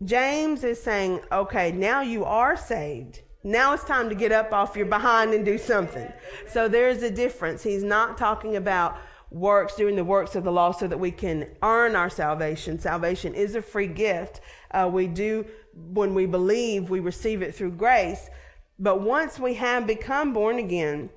James 0.04 0.64
is 0.64 0.82
saying, 0.82 1.22
okay, 1.32 1.72
now 1.72 2.02
you 2.02 2.26
are 2.26 2.58
saved. 2.58 3.22
Now 3.44 3.74
it's 3.74 3.84
time 3.84 4.10
to 4.10 4.16
get 4.16 4.32
up 4.32 4.52
off 4.52 4.76
your 4.76 4.86
behind 4.86 5.34
and 5.34 5.46
do 5.46 5.58
something. 5.58 6.12
So 6.48 6.68
there's 6.68 7.04
a 7.04 7.12
difference. 7.12 7.64
He's 7.64 7.84
not 7.84 8.18
talking 8.18 8.56
about 8.56 8.98
works, 9.32 9.76
doing 9.76 9.96
the 9.96 10.04
works 10.04 10.36
of 10.36 10.44
the 10.44 10.52
law 10.52 10.72
so 10.72 10.88
that 10.88 11.00
we 11.00 11.12
can 11.12 11.48
earn 11.64 11.96
our 11.96 12.10
salvation. 12.10 12.80
Salvation 12.80 13.34
is 13.34 13.56
a 13.56 13.62
free 13.62 13.88
gift. 13.88 14.42
Uh, 14.72 14.90
we 14.92 15.08
do, 15.08 15.46
when 15.74 16.14
we 16.14 16.26
believe, 16.26 16.90
we 16.90 17.00
receive 17.00 17.42
it 17.42 17.56
through 17.56 17.72
grace. 17.72 18.30
But 18.78 19.02
once 19.02 19.40
we 19.40 19.54
have 19.56 19.88
become 19.88 20.34
born 20.34 20.58
again, 20.58 21.10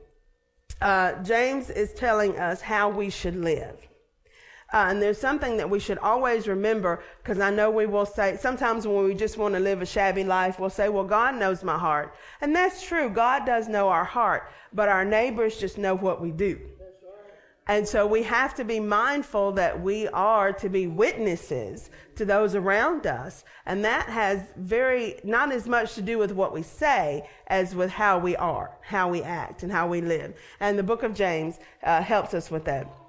uh, 0.80 1.22
James 1.22 1.70
is 1.70 1.92
telling 1.92 2.38
us 2.38 2.60
how 2.60 2.88
we 2.88 3.10
should 3.10 3.36
live. 3.36 3.76
Uh, 4.74 4.88
and 4.88 5.00
there's 5.00 5.18
something 5.18 5.56
that 5.56 5.70
we 5.70 5.78
should 5.78 5.98
always 5.98 6.48
remember 6.48 7.00
because 7.22 7.38
I 7.38 7.50
know 7.50 7.70
we 7.70 7.86
will 7.86 8.04
say, 8.04 8.36
sometimes 8.40 8.88
when 8.88 9.04
we 9.04 9.14
just 9.14 9.38
want 9.38 9.54
to 9.54 9.60
live 9.60 9.80
a 9.80 9.86
shabby 9.86 10.24
life, 10.24 10.58
we'll 10.58 10.68
say, 10.68 10.88
well, 10.88 11.04
God 11.04 11.36
knows 11.36 11.62
my 11.62 11.78
heart. 11.78 12.16
And 12.40 12.56
that's 12.56 12.82
true. 12.82 13.08
God 13.08 13.46
does 13.46 13.68
know 13.68 13.88
our 13.88 14.04
heart, 14.04 14.50
but 14.72 14.88
our 14.88 15.04
neighbors 15.04 15.58
just 15.58 15.78
know 15.78 15.94
what 15.94 16.20
we 16.20 16.32
do. 16.32 16.58
And 17.68 17.86
so 17.86 18.04
we 18.04 18.24
have 18.24 18.52
to 18.56 18.64
be 18.64 18.80
mindful 18.80 19.52
that 19.52 19.80
we 19.80 20.08
are 20.08 20.52
to 20.54 20.68
be 20.68 20.88
witnesses 20.88 21.90
to 22.16 22.24
those 22.24 22.56
around 22.56 23.06
us. 23.06 23.44
And 23.66 23.84
that 23.84 24.08
has 24.08 24.40
very, 24.56 25.20
not 25.22 25.52
as 25.52 25.68
much 25.68 25.94
to 25.94 26.02
do 26.02 26.18
with 26.18 26.32
what 26.32 26.52
we 26.52 26.62
say 26.62 27.30
as 27.46 27.76
with 27.76 27.90
how 27.90 28.18
we 28.18 28.34
are, 28.34 28.72
how 28.80 29.08
we 29.08 29.22
act, 29.22 29.62
and 29.62 29.70
how 29.70 29.86
we 29.86 30.00
live. 30.00 30.34
And 30.58 30.76
the 30.76 30.82
book 30.82 31.04
of 31.04 31.14
James 31.14 31.60
uh, 31.84 32.02
helps 32.02 32.34
us 32.34 32.50
with 32.50 32.64
that. 32.64 33.03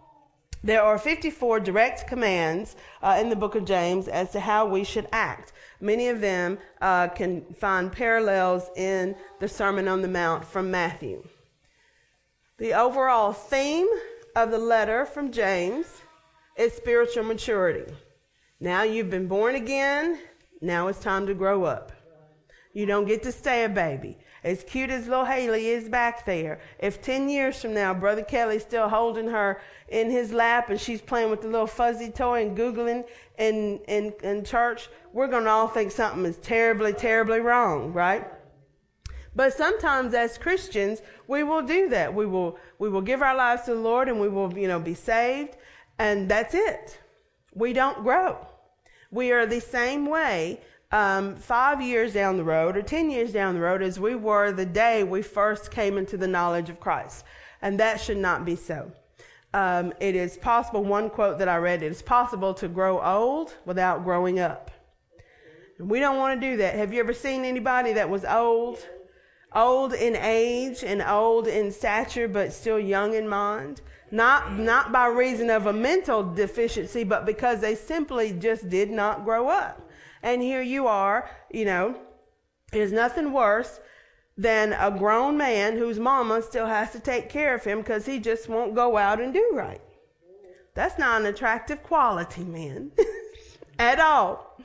There 0.65 0.81
are 0.81 0.97
54 0.97 1.59
direct 1.59 2.07
commands 2.07 2.75
uh, 3.03 3.19
in 3.21 3.29
the 3.29 3.35
book 3.35 3.53
of 3.53 3.65
James 3.65 4.07
as 4.07 4.31
to 4.31 4.39
how 4.39 4.65
we 4.65 4.83
should 4.83 5.07
act. 5.11 5.53
Many 5.79 6.07
of 6.07 6.21
them 6.21 6.57
uh, 6.81 7.09
can 7.09 7.45
find 7.53 7.91
parallels 7.91 8.71
in 8.75 9.15
the 9.39 9.47
Sermon 9.47 9.87
on 9.87 10.01
the 10.01 10.07
Mount 10.07 10.43
from 10.43 10.71
Matthew. 10.71 11.23
The 12.57 12.73
overall 12.73 13.31
theme 13.31 13.87
of 14.35 14.49
the 14.49 14.57
letter 14.57 15.05
from 15.05 15.31
James 15.31 15.85
is 16.57 16.73
spiritual 16.73 17.25
maturity. 17.25 17.93
Now 18.59 18.81
you've 18.81 19.11
been 19.11 19.27
born 19.27 19.53
again, 19.53 20.17
now 20.61 20.87
it's 20.87 20.99
time 20.99 21.27
to 21.27 21.35
grow 21.35 21.65
up. 21.65 21.91
You 22.73 22.87
don't 22.87 23.05
get 23.05 23.21
to 23.21 23.31
stay 23.31 23.65
a 23.65 23.69
baby 23.69 24.17
as 24.45 24.63
cute 24.63 24.91
as 24.91 25.07
little 25.07 25.25
Haley 25.25 25.69
is 25.69 25.89
back 25.89 26.23
there, 26.23 26.59
if 26.77 27.01
10 27.01 27.29
years 27.29 27.59
from 27.59 27.73
now 27.73 27.95
Brother 27.95 28.21
Kelly's 28.21 28.61
still 28.61 28.87
holding 28.87 29.27
her 29.27 29.59
in 29.89 30.11
his 30.11 30.31
lap 30.31 30.69
and 30.69 30.79
she's 30.79 31.01
playing 31.01 31.31
with 31.31 31.41
the 31.41 31.47
little 31.47 31.65
fuzzy 31.65 32.11
toy 32.11 32.45
and 32.45 32.55
Googling 32.55 33.05
in, 33.39 33.79
in, 33.87 34.13
in 34.21 34.45
church, 34.45 34.87
we're 35.13 35.27
going 35.27 35.45
to 35.45 35.49
all 35.49 35.67
think 35.67 35.91
something 35.91 36.23
is 36.25 36.37
terribly, 36.37 36.93
terribly 36.93 37.39
wrong, 37.39 37.91
right? 37.91 38.23
But 39.35 39.53
sometimes 39.53 40.13
as 40.13 40.37
Christians, 40.37 41.01
we 41.27 41.41
will 41.41 41.63
do 41.63 41.89
that. 41.89 42.13
We 42.13 42.27
will, 42.27 42.59
we 42.77 42.87
will 42.87 43.01
give 43.01 43.23
our 43.23 43.35
lives 43.35 43.63
to 43.63 43.73
the 43.73 43.81
Lord 43.81 44.07
and 44.07 44.21
we 44.21 44.29
will, 44.29 44.55
you 44.55 44.67
know, 44.67 44.79
be 44.79 44.93
saved 44.93 45.57
and 45.97 46.29
that's 46.29 46.53
it. 46.53 46.99
We 47.55 47.73
don't 47.73 48.03
grow. 48.03 48.37
We 49.09 49.31
are 49.31 49.47
the 49.47 49.59
same 49.59 50.05
way 50.05 50.61
um, 50.95 51.35
five 51.35 51.81
years 51.81 52.13
down 52.13 52.37
the 52.37 52.43
road 52.43 52.77
or 52.77 52.81
10 52.81 53.09
years 53.09 53.33
down 53.33 53.53
the 53.53 53.59
road 53.59 53.81
as 53.81 53.99
we 53.99 54.15
were 54.15 54.53
the 54.53 54.65
day 54.65 55.03
we 55.03 55.21
first 55.21 55.69
came 55.69 55.97
into 55.97 56.15
the 56.15 56.27
knowledge 56.27 56.69
of 56.69 56.79
Christ. 56.79 57.25
And 57.61 57.77
that 57.81 57.99
should 57.99 58.15
not 58.17 58.45
be 58.45 58.55
so. 58.55 58.93
Um, 59.53 59.93
it 59.99 60.15
is 60.15 60.37
possible, 60.37 60.85
one 60.85 61.09
quote 61.09 61.39
that 61.39 61.49
I 61.49 61.57
read, 61.57 61.83
it 61.83 61.91
is 61.91 62.01
possible 62.01 62.53
to 62.55 62.69
grow 62.69 63.01
old 63.01 63.55
without 63.65 64.05
growing 64.05 64.39
up. 64.39 64.71
And 65.79 65.89
we 65.89 65.99
don't 65.99 66.15
want 66.15 66.39
to 66.39 66.49
do 66.51 66.57
that. 66.57 66.75
Have 66.75 66.93
you 66.93 67.01
ever 67.01 67.13
seen 67.13 67.43
anybody 67.43 67.91
that 67.91 68.09
was 68.09 68.23
old? 68.23 68.77
Old 69.53 69.93
in 69.93 70.15
age 70.15 70.81
and 70.81 71.01
old 71.01 71.47
in 71.47 71.73
stature, 71.73 72.29
but 72.29 72.53
still 72.53 72.79
young 72.79 73.15
in 73.15 73.27
mind? 73.27 73.81
Not, 74.11 74.57
not 74.57 74.93
by 74.93 75.07
reason 75.07 75.49
of 75.49 75.65
a 75.65 75.73
mental 75.73 76.23
deficiency, 76.23 77.03
but 77.03 77.25
because 77.25 77.59
they 77.59 77.75
simply 77.75 78.31
just 78.31 78.69
did 78.69 78.91
not 78.91 79.25
grow 79.25 79.49
up. 79.49 79.84
And 80.25 80.41
here 80.41 80.63
you 80.63 80.87
are, 80.87 81.29
you 81.51 81.65
know, 81.65 81.95
there's 82.71 82.91
nothing 82.91 83.31
worse 83.31 83.79
than 84.35 84.73
a 84.73 84.89
grown 84.89 85.37
man 85.37 85.77
whose 85.77 85.99
mama 85.99 86.41
still 86.41 86.65
has 86.65 86.91
to 86.93 86.99
take 86.99 87.29
care 87.29 87.53
of 87.53 87.63
him 87.63 87.77
because 87.77 88.07
he 88.07 88.19
just 88.19 88.49
won't 88.49 88.73
go 88.73 88.97
out 88.97 89.21
and 89.21 89.31
do 89.31 89.51
right. 89.53 89.79
That's 90.73 90.97
not 90.97 91.21
an 91.21 91.27
attractive 91.27 91.83
quality, 91.83 92.43
man, 92.43 92.91
at 93.79 93.99
all. 93.99 94.57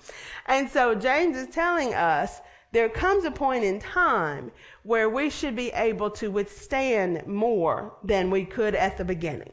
And 0.47 0.69
so 0.69 0.95
James 0.95 1.37
is 1.37 1.55
telling 1.55 1.93
us 1.93 2.41
there 2.73 2.89
comes 2.89 3.27
a 3.27 3.31
point 3.31 3.63
in 3.63 3.79
time 3.81 4.51
where 4.83 5.11
we 5.11 5.29
should 5.29 5.55
be 5.55 5.69
able 5.73 6.11
to 6.13 6.31
withstand 6.31 7.27
more 7.27 7.93
than 8.03 8.31
we 8.31 8.47
could 8.47 8.75
at 8.75 8.97
the 8.97 9.05
beginning. 9.05 9.53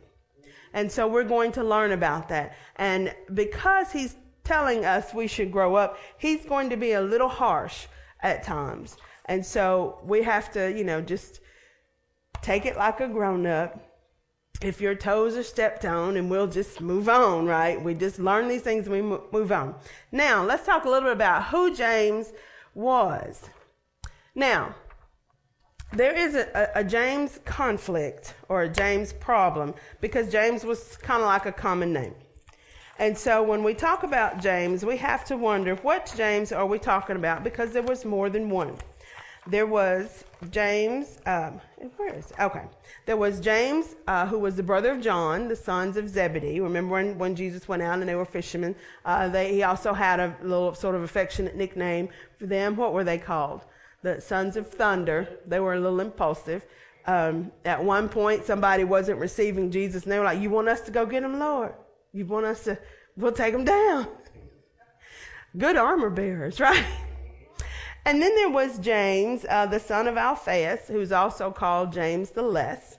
And 0.74 0.90
so 0.90 1.06
we're 1.06 1.26
going 1.26 1.52
to 1.54 1.66
learn 1.66 1.92
about 1.92 2.30
that. 2.30 2.56
And 2.78 3.14
because 3.34 3.92
he's 3.92 4.16
telling 4.48 4.86
us 4.86 5.14
we 5.14 5.28
should 5.28 5.52
grow 5.52 5.76
up, 5.76 6.00
he's 6.18 6.46
going 6.46 6.70
to 6.70 6.78
be 6.78 6.94
a 6.94 7.02
little 7.02 7.28
harsh 7.28 7.88
at 8.22 8.44
times. 8.44 8.98
And 9.26 9.46
so 9.46 10.00
we 10.04 10.24
have 10.24 10.52
to, 10.54 10.72
you 10.72 10.86
know, 10.86 11.02
just 11.02 11.42
take 12.42 12.66
it 12.66 12.78
like 12.78 13.02
a 13.02 13.08
grown 13.08 13.46
up. 13.46 13.84
If 14.62 14.82
your 14.82 14.96
toes 14.96 15.36
are 15.36 15.44
stepped 15.44 15.86
on, 15.86 16.18
and 16.18 16.32
we'll 16.32 16.48
just 16.48 16.82
move 16.82 17.10
on, 17.10 17.46
right? 17.46 17.80
We 17.80 17.94
just 17.94 18.18
learn 18.18 18.48
these 18.48 18.64
things 18.64 18.88
and 18.88 18.96
we 18.96 19.02
move 19.04 19.52
on. 19.52 19.76
Now, 20.12 20.44
let's 20.44 20.66
talk 20.66 20.86
a 20.86 20.90
little 20.90 21.10
bit 21.10 21.14
about 21.14 21.46
who 21.46 21.76
James 21.76 22.34
was. 22.74 23.50
Now, 24.34 24.74
there 25.94 26.16
is 26.16 26.36
a, 26.36 26.72
a, 26.76 26.84
James 26.84 27.40
conflict 27.46 28.34
or 28.50 28.64
a 28.64 28.70
James 28.70 29.14
problem 29.14 29.74
because 30.02 30.32
James 30.32 30.66
was 30.66 30.98
kind 30.98 31.22
of 31.22 31.28
like 31.28 31.46
a 31.46 31.52
common 31.52 31.94
name. 31.94 32.16
And 33.00 33.18
so 33.18 33.44
when 33.44 33.64
we 33.64 33.74
talk 33.74 34.04
about 34.04 34.42
James, 34.42 34.84
we 34.84 34.98
have 34.98 35.24
to 35.26 35.38
wonder 35.38 35.76
what 35.76 36.14
James 36.18 36.52
are 36.52 36.66
we 36.66 36.80
talking 36.80 37.16
about 37.16 37.44
because 37.44 37.72
there 37.72 37.84
was 37.84 38.06
more 38.06 38.30
than 38.30 38.50
one 38.50 38.76
there 39.50 39.66
was 39.66 40.26
James. 40.52 41.20
Um, 41.26 41.60
where 41.96 42.14
is 42.14 42.32
okay? 42.40 42.64
There 43.06 43.18
was 43.18 43.40
James, 43.40 43.96
uh, 44.08 44.28
who 44.28 44.40
was 44.40 44.56
the 44.56 44.64
brother 44.64 44.92
of 44.92 45.02
John, 45.02 45.48
the 45.48 45.56
sons 45.56 45.98
of 45.98 46.10
Zebedee. 46.10 46.60
Remember 46.60 46.94
when, 46.94 47.18
when 47.18 47.36
Jesus 47.36 47.68
went 47.68 47.82
out 47.82 48.00
and 48.00 48.08
they 48.08 48.16
were 48.16 48.26
fishermen? 48.26 48.76
Uh, 49.06 49.30
they, 49.30 49.54
he 49.54 49.64
also 49.64 49.94
had 49.94 50.20
a 50.20 50.36
little 50.42 50.74
sort 50.74 50.96
of 50.96 51.04
affectionate 51.04 51.56
nickname 51.56 52.10
for 52.38 52.46
them. 52.46 52.76
What 52.76 52.94
were 52.94 53.04
they 53.04 53.18
called? 53.18 53.66
The 54.04 54.22
sons 54.22 54.58
of 54.58 54.70
thunder. 54.70 55.40
They 55.46 55.60
were 55.60 55.74
a 55.74 55.80
little 55.80 56.00
impulsive. 56.00 56.66
Um, 57.06 57.52
at 57.64 57.82
one 57.82 58.10
point, 58.10 58.46
somebody 58.46 58.84
wasn't 58.84 59.20
receiving 59.20 59.72
Jesus, 59.72 60.04
and 60.04 60.12
they 60.12 60.20
were 60.20 60.26
like, 60.26 60.42
"You 60.42 60.50
want 60.50 60.68
us 60.68 60.82
to 60.82 60.92
go 60.92 61.06
get 61.06 61.24
him, 61.24 61.40
Lord? 61.40 61.74
You 62.18 62.26
want 62.26 62.46
us 62.46 62.64
to? 62.64 62.78
We'll 63.16 63.32
take 63.32 63.54
them 63.54 63.66
down." 63.66 64.08
Good 65.58 65.78
armor 65.78 66.10
bearers, 66.10 66.60
right? 66.68 66.84
And 68.06 68.22
then 68.22 68.34
there 68.36 68.50
was 68.50 68.80
James, 68.80 69.46
uh, 69.50 69.66
the 69.66 69.80
son 69.80 70.08
of 70.08 70.18
Alphaeus, 70.18 70.88
who's 70.88 71.12
also 71.12 71.52
called 71.52 71.92
James 71.92 72.30
the 72.32 72.42
Less. 72.42 72.98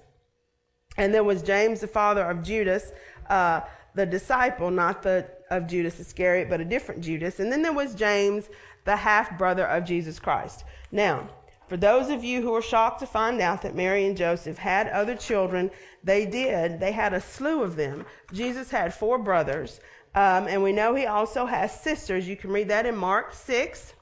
And 0.97 1.15
there 1.15 1.25
was 1.25 1.43
James, 1.43 1.81
the 1.81 1.87
father 1.87 2.25
of 2.29 2.43
Judas, 2.43 2.93
uh, 3.31 3.63
the 3.95 4.05
disciple, 4.05 4.71
not 4.71 5.03
the 5.03 5.27
of 5.51 5.67
Judas 5.67 5.99
Iscariot, 5.99 6.51
but 6.51 6.61
a 6.61 6.65
different 6.65 7.01
Judas. 7.01 7.41
And 7.41 7.51
then 7.51 7.63
there 7.63 7.73
was 7.73 7.95
James, 7.95 8.49
the 8.85 8.97
half 8.97 9.39
brother 9.39 9.67
of 9.67 9.85
Jesus 9.85 10.19
Christ. 10.19 10.65
Now, 10.93 11.29
for 11.69 11.77
those 11.77 12.09
of 12.09 12.25
you 12.25 12.41
who 12.41 12.55
are 12.55 12.63
shocked 12.63 13.01
to 13.01 13.07
find 13.07 13.41
out 13.41 13.63
that 13.63 13.75
Mary 13.75 14.07
and 14.07 14.17
Joseph 14.17 14.59
had 14.59 14.89
other 14.89 15.15
children, 15.15 15.71
they 16.03 16.25
did. 16.25 16.81
They 16.81 16.93
had 16.93 17.13
a 17.13 17.21
slew 17.21 17.63
of 17.63 17.77
them. 17.77 18.07
Jesus 18.33 18.71
had 18.71 18.95
four 18.95 19.19
brothers, 19.19 19.81
um, 20.15 20.49
and 20.49 20.63
we 20.63 20.73
know 20.73 20.95
he 20.95 21.07
also 21.07 21.47
has 21.47 21.81
sisters. 21.81 22.27
You 22.27 22.37
can 22.37 22.50
read 22.50 22.69
that 22.69 22.87
in 22.87 22.97
Mark 22.97 23.35
6. 23.35 23.95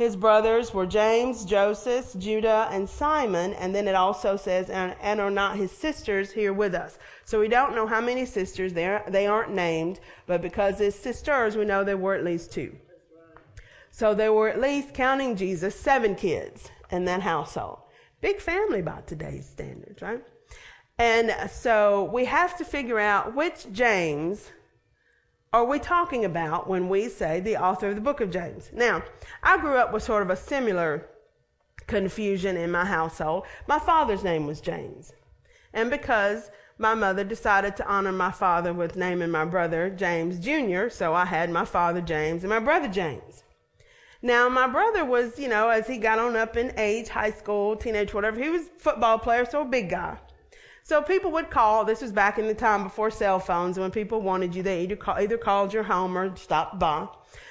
His 0.00 0.16
brothers 0.16 0.72
were 0.72 0.86
James, 0.86 1.44
Joseph, 1.44 2.14
Judah, 2.18 2.68
and 2.70 2.88
Simon. 2.88 3.52
And 3.52 3.74
then 3.74 3.86
it 3.86 3.94
also 3.94 4.34
says, 4.34 4.70
and, 4.70 4.96
and, 5.02 5.20
are 5.20 5.30
not 5.30 5.56
his 5.56 5.70
sisters 5.70 6.32
here 6.32 6.54
with 6.54 6.74
us. 6.74 6.98
So 7.26 7.38
we 7.38 7.48
don't 7.48 7.74
know 7.74 7.86
how 7.86 8.00
many 8.00 8.24
sisters 8.24 8.72
there. 8.72 9.04
They 9.08 9.26
aren't 9.26 9.52
named, 9.52 10.00
but 10.26 10.40
because 10.40 10.78
his 10.78 10.94
sisters, 10.94 11.54
we 11.54 11.66
know 11.66 11.84
there 11.84 11.98
were 11.98 12.14
at 12.14 12.24
least 12.24 12.50
two. 12.50 12.74
So 13.90 14.14
there 14.14 14.32
were 14.32 14.48
at 14.48 14.60
least, 14.60 14.94
counting 14.94 15.36
Jesus, 15.36 15.78
seven 15.78 16.14
kids 16.14 16.70
in 16.90 17.04
that 17.06 17.22
household. 17.22 17.80
Big 18.20 18.40
family 18.40 18.82
by 18.82 19.00
today's 19.06 19.46
standards, 19.46 20.02
right? 20.02 20.22
And 20.98 21.50
so 21.50 22.10
we 22.12 22.26
have 22.26 22.56
to 22.58 22.64
figure 22.64 22.98
out 22.98 23.34
which 23.34 23.66
James 23.72 24.50
are 25.52 25.64
we 25.64 25.80
talking 25.80 26.24
about 26.24 26.68
when 26.68 26.88
we 26.88 27.08
say 27.08 27.40
the 27.40 27.56
author 27.56 27.88
of 27.88 27.96
the 27.96 28.00
book 28.00 28.20
of 28.20 28.30
James? 28.30 28.70
Now, 28.72 29.02
I 29.42 29.58
grew 29.58 29.76
up 29.76 29.92
with 29.92 30.02
sort 30.02 30.22
of 30.22 30.30
a 30.30 30.36
similar 30.36 31.08
confusion 31.88 32.56
in 32.56 32.70
my 32.70 32.84
household. 32.84 33.46
My 33.66 33.80
father's 33.80 34.22
name 34.22 34.46
was 34.46 34.60
James. 34.60 35.12
And 35.72 35.90
because 35.90 36.50
my 36.78 36.94
mother 36.94 37.24
decided 37.24 37.76
to 37.76 37.86
honor 37.88 38.12
my 38.12 38.30
father 38.30 38.72
with 38.72 38.94
naming 38.94 39.30
my 39.30 39.44
brother 39.44 39.90
James 39.90 40.38
Jr., 40.38 40.88
so 40.88 41.14
I 41.14 41.24
had 41.24 41.50
my 41.50 41.64
father 41.64 42.00
James 42.00 42.44
and 42.44 42.50
my 42.50 42.60
brother 42.60 42.88
James. 42.88 43.42
Now, 44.22 44.48
my 44.48 44.66
brother 44.66 45.04
was, 45.04 45.38
you 45.38 45.48
know, 45.48 45.68
as 45.70 45.86
he 45.86 45.96
got 45.96 46.18
on 46.18 46.36
up 46.36 46.56
in 46.56 46.72
age, 46.76 47.08
high 47.08 47.30
school, 47.30 47.74
teenage, 47.76 48.12
whatever, 48.12 48.38
he 48.40 48.50
was 48.50 48.62
a 48.62 48.80
football 48.80 49.18
player, 49.18 49.46
so 49.46 49.62
a 49.62 49.64
big 49.64 49.88
guy. 49.88 50.18
So 50.82 51.00
people 51.00 51.30
would 51.32 51.50
call. 51.50 51.84
This 51.84 52.02
was 52.02 52.12
back 52.12 52.38
in 52.38 52.46
the 52.46 52.54
time 52.54 52.84
before 52.84 53.10
cell 53.10 53.38
phones. 53.38 53.78
When 53.78 53.90
people 53.90 54.20
wanted 54.20 54.54
you, 54.54 54.62
they 54.62 54.82
either, 54.82 54.96
call, 54.96 55.18
either 55.18 55.38
called 55.38 55.72
your 55.72 55.84
home 55.84 56.18
or 56.18 56.34
stopped 56.36 56.78
by. 56.78 57.08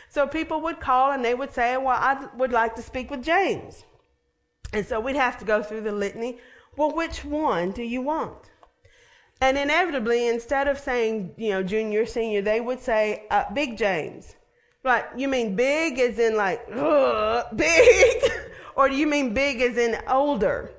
So 0.10 0.28
people 0.28 0.62
would 0.62 0.80
call 0.80 1.12
and 1.12 1.24
they 1.24 1.36
would 1.36 1.54
say, 1.54 1.78
"Well, 1.78 1.88
I 1.90 2.28
would 2.36 2.52
like 2.52 2.76
to 2.76 2.82
speak 2.82 3.10
with 3.10 3.24
James." 3.24 3.86
And 4.74 4.86
so 4.86 5.00
we'd 5.00 5.16
have 5.16 5.38
to 5.40 5.46
go 5.46 5.64
through 5.64 5.82
the 5.82 5.92
litany. 5.92 6.40
Well, 6.76 6.92
which 6.92 7.24
one 7.24 7.72
do 7.72 7.84
you 7.84 8.02
want? 8.02 8.50
And 9.42 9.58
inevitably, 9.58 10.28
instead 10.28 10.68
of 10.68 10.78
saying, 10.78 11.34
you 11.38 11.52
know, 11.52 11.64
junior, 11.64 12.06
senior, 12.06 12.42
they 12.42 12.60
would 12.60 12.80
say, 12.80 13.26
uh, 13.32 13.46
Big 13.54 13.78
James. 13.78 14.36
Like, 14.84 15.10
you 15.18 15.28
mean 15.28 15.56
big 15.56 16.00
as 16.00 16.20
in 16.20 16.36
like, 16.36 16.65
big? 17.56 18.24
or 18.76 18.89
do 18.89 18.96
you 18.96 19.08
mean 19.08 19.34
big 19.34 19.62
as 19.62 19.78
in 19.78 19.98
older? 20.08 20.72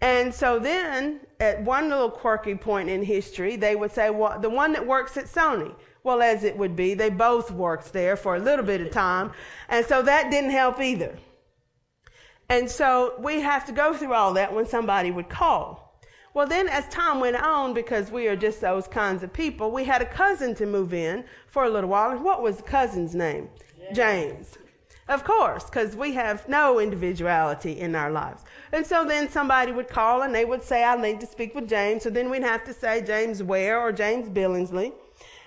And 0.00 0.34
so 0.34 0.58
then, 0.58 1.20
at 1.40 1.62
one 1.62 1.88
little 1.88 2.10
quirky 2.10 2.54
point 2.54 2.88
in 2.88 3.02
history, 3.02 3.56
they 3.56 3.76
would 3.76 3.92
say, 3.92 4.10
well, 4.10 4.38
the 4.38 4.50
one 4.50 4.72
that 4.72 4.86
works 4.86 5.16
at 5.16 5.26
Sony. 5.26 5.74
Well, 6.02 6.20
as 6.20 6.44
it 6.44 6.56
would 6.58 6.76
be, 6.76 6.92
they 6.92 7.08
both 7.08 7.50
worked 7.50 7.92
there 7.92 8.16
for 8.16 8.36
a 8.36 8.38
little 8.38 8.64
bit 8.64 8.82
of 8.82 8.90
time. 8.90 9.32
And 9.68 9.86
so 9.86 10.02
that 10.02 10.30
didn't 10.30 10.50
help 10.50 10.80
either. 10.80 11.16
And 12.48 12.70
so 12.70 13.14
we 13.18 13.40
have 13.40 13.64
to 13.66 13.72
go 13.72 13.94
through 13.94 14.12
all 14.12 14.34
that 14.34 14.52
when 14.52 14.66
somebody 14.66 15.10
would 15.10 15.30
call. 15.30 15.83
Well, 16.34 16.48
then 16.48 16.68
as 16.68 16.88
time 16.88 17.20
went 17.20 17.36
on, 17.36 17.74
because 17.74 18.10
we 18.10 18.26
are 18.26 18.34
just 18.34 18.60
those 18.60 18.88
kinds 18.88 19.22
of 19.22 19.32
people, 19.32 19.70
we 19.70 19.84
had 19.84 20.02
a 20.02 20.06
cousin 20.06 20.54
to 20.56 20.66
move 20.66 20.92
in 20.92 21.24
for 21.46 21.64
a 21.64 21.70
little 21.70 21.88
while. 21.90 22.10
And 22.10 22.24
what 22.24 22.42
was 22.42 22.56
the 22.56 22.64
cousin's 22.64 23.14
name? 23.14 23.48
James. 23.94 24.58
Of 25.06 25.22
course, 25.22 25.64
because 25.64 25.94
we 25.94 26.12
have 26.14 26.48
no 26.48 26.80
individuality 26.80 27.78
in 27.78 27.94
our 27.94 28.10
lives. 28.10 28.42
And 28.72 28.84
so 28.84 29.04
then 29.04 29.28
somebody 29.28 29.70
would 29.70 29.88
call 29.88 30.22
and 30.22 30.34
they 30.34 30.44
would 30.44 30.62
say, 30.62 30.82
I 30.82 30.96
need 30.96 31.20
to 31.20 31.26
speak 31.26 31.54
with 31.54 31.68
James. 31.68 32.02
So 32.02 32.10
then 32.10 32.30
we'd 32.30 32.42
have 32.42 32.64
to 32.64 32.72
say 32.72 33.02
James 33.02 33.42
Ware 33.42 33.78
or 33.80 33.92
James 33.92 34.28
Billingsley. 34.28 34.92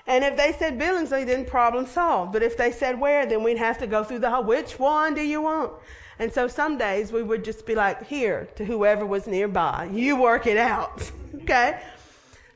And 0.06 0.24
if 0.24 0.38
they 0.38 0.54
said 0.54 0.80
Billingsley, 0.80 1.26
then 1.26 1.44
problem 1.44 1.86
solved. 1.86 2.32
But 2.32 2.44
if 2.44 2.56
they 2.56 2.72
said 2.72 2.98
Ware, 3.00 3.26
then 3.26 3.44
we'd 3.44 3.58
have 3.58 3.78
to 3.80 3.88
go 3.88 4.04
through 4.04 4.20
the 4.20 4.30
whole, 4.30 4.44
which 4.44 4.80
one 4.80 5.16
do 5.16 5.22
you 5.22 5.42
want? 5.42 5.74
And 6.20 6.34
so 6.34 6.48
some 6.48 6.78
days 6.78 7.12
we 7.12 7.24
would 7.24 7.44
just 7.44 7.66
be 7.66 7.76
like, 7.76 8.06
here 8.08 8.48
to 8.56 8.66
whoever 8.66 9.06
was 9.06 9.28
nearby. 9.28 9.90
You 9.92 10.16
work 10.16 10.48
it 10.48 10.58
out. 10.58 11.12
okay? 11.42 11.80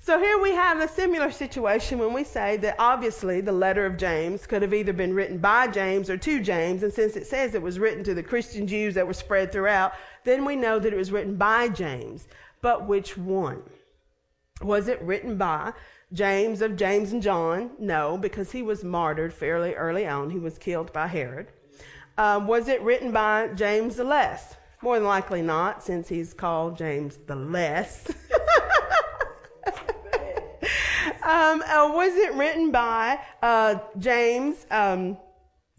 So 0.04 0.18
here 0.18 0.42
we 0.42 0.52
have 0.54 0.80
a 0.80 0.88
similar 0.88 1.30
situation 1.30 2.00
when 2.00 2.12
we 2.12 2.24
say 2.24 2.58
that 2.58 2.76
obviously 2.80 3.40
the 3.40 3.52
letter 3.52 3.86
of 3.86 3.98
James 3.98 4.48
could 4.48 4.64
have 4.64 4.74
either 4.74 4.94
been 4.94 5.14
written 5.14 5.38
by 5.38 5.68
James 5.68 6.10
or 6.10 6.18
to 6.18 6.42
James. 6.42 6.82
And 6.82 6.92
since 6.92 7.16
it 7.16 7.28
says 7.28 7.54
it 7.54 7.62
was 7.62 7.78
written 7.78 8.04
to 8.06 8.16
the 8.16 8.24
Christian 8.24 8.66
Jews 8.66 8.96
that 8.96 9.06
were 9.06 9.14
spread 9.14 9.52
throughout, 9.52 9.94
then 10.24 10.44
we 10.44 10.56
know 10.56 10.80
that 10.80 10.92
it 10.92 10.98
was 10.98 11.12
written 11.12 11.36
by 11.36 11.70
James. 11.70 12.28
But 12.62 12.88
which 12.88 13.16
one? 13.16 13.62
Was 14.64 14.88
it 14.88 15.00
written 15.04 15.38
by 15.38 15.74
James 16.12 16.64
of 16.64 16.76
James 16.76 17.14
and 17.14 17.22
John? 17.22 17.72
No, 17.78 18.18
because 18.18 18.52
he 18.52 18.64
was 18.64 18.84
martyred 18.84 19.34
fairly 19.34 19.76
early 19.76 20.08
on. 20.08 20.32
He 20.32 20.40
was 20.40 20.58
killed 20.58 20.92
by 20.92 21.08
Herod. 21.08 21.52
Um, 22.22 22.46
was 22.46 22.68
it 22.68 22.80
written 22.84 23.12
by 23.12 23.48
James 23.56 23.96
the 23.96 24.04
Less? 24.04 24.56
More 24.84 24.94
than 24.94 25.08
likely 25.08 25.42
not, 25.42 25.84
since 25.84 26.08
he's 26.08 26.36
called 26.36 26.78
James 26.78 27.18
the 27.26 27.36
Less. 27.36 28.08
um, 31.24 31.64
uh, 31.64 31.90
was 31.92 32.16
it 32.16 32.36
written 32.36 32.70
by 32.70 33.20
uh, 33.42 33.80
James, 33.98 34.68
um, 34.70 35.18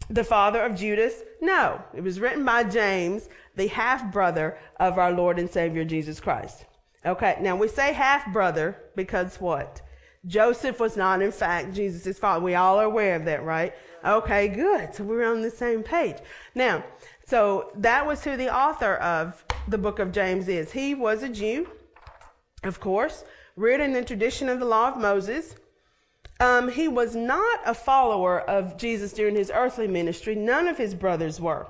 the 0.09 0.25
father 0.25 0.61
of 0.63 0.75
Judas? 0.75 1.13
No, 1.39 1.81
it 1.93 2.01
was 2.01 2.19
written 2.19 2.43
by 2.43 2.65
James, 2.65 3.29
the 3.55 3.67
half 3.67 4.11
brother 4.11 4.57
of 4.81 4.97
our 4.99 5.13
Lord 5.13 5.39
and 5.39 5.49
Savior 5.49 5.85
Jesus 5.85 6.19
Christ. 6.19 6.65
Okay, 7.05 7.37
now 7.39 7.55
we 7.55 7.69
say 7.69 7.93
half 7.93 8.33
brother 8.33 8.75
because 8.97 9.39
what? 9.39 9.81
Joseph 10.25 10.79
was 10.79 10.95
not, 10.95 11.21
in 11.21 11.31
fact, 11.31 11.73
Jesus' 11.73 12.17
father. 12.17 12.43
We 12.43 12.55
all 12.55 12.79
are 12.79 12.85
aware 12.85 13.15
of 13.15 13.25
that, 13.25 13.43
right? 13.43 13.73
Okay, 14.05 14.47
good. 14.47 14.95
So 14.95 15.03
we're 15.03 15.29
on 15.29 15.41
the 15.41 15.51
same 15.51 15.83
page. 15.83 16.17
Now, 16.55 16.83
so 17.25 17.71
that 17.75 18.05
was 18.05 18.23
who 18.23 18.37
the 18.37 18.53
author 18.53 18.95
of 18.95 19.43
the 19.67 19.77
book 19.77 19.99
of 19.99 20.11
James 20.11 20.47
is. 20.47 20.71
He 20.71 20.93
was 20.93 21.23
a 21.23 21.29
Jew, 21.29 21.69
of 22.63 22.79
course, 22.79 23.23
reared 23.55 23.81
in 23.81 23.93
the 23.93 24.03
tradition 24.03 24.49
of 24.49 24.59
the 24.59 24.65
law 24.65 24.89
of 24.89 24.97
Moses. 24.97 25.55
Um, 26.39 26.69
he 26.69 26.87
was 26.87 27.15
not 27.15 27.59
a 27.65 27.73
follower 27.73 28.41
of 28.41 28.77
Jesus 28.77 29.13
during 29.13 29.35
his 29.35 29.51
earthly 29.53 29.87
ministry. 29.87 30.35
None 30.35 30.67
of 30.67 30.77
his 30.77 30.95
brothers 30.95 31.39
were. 31.39 31.67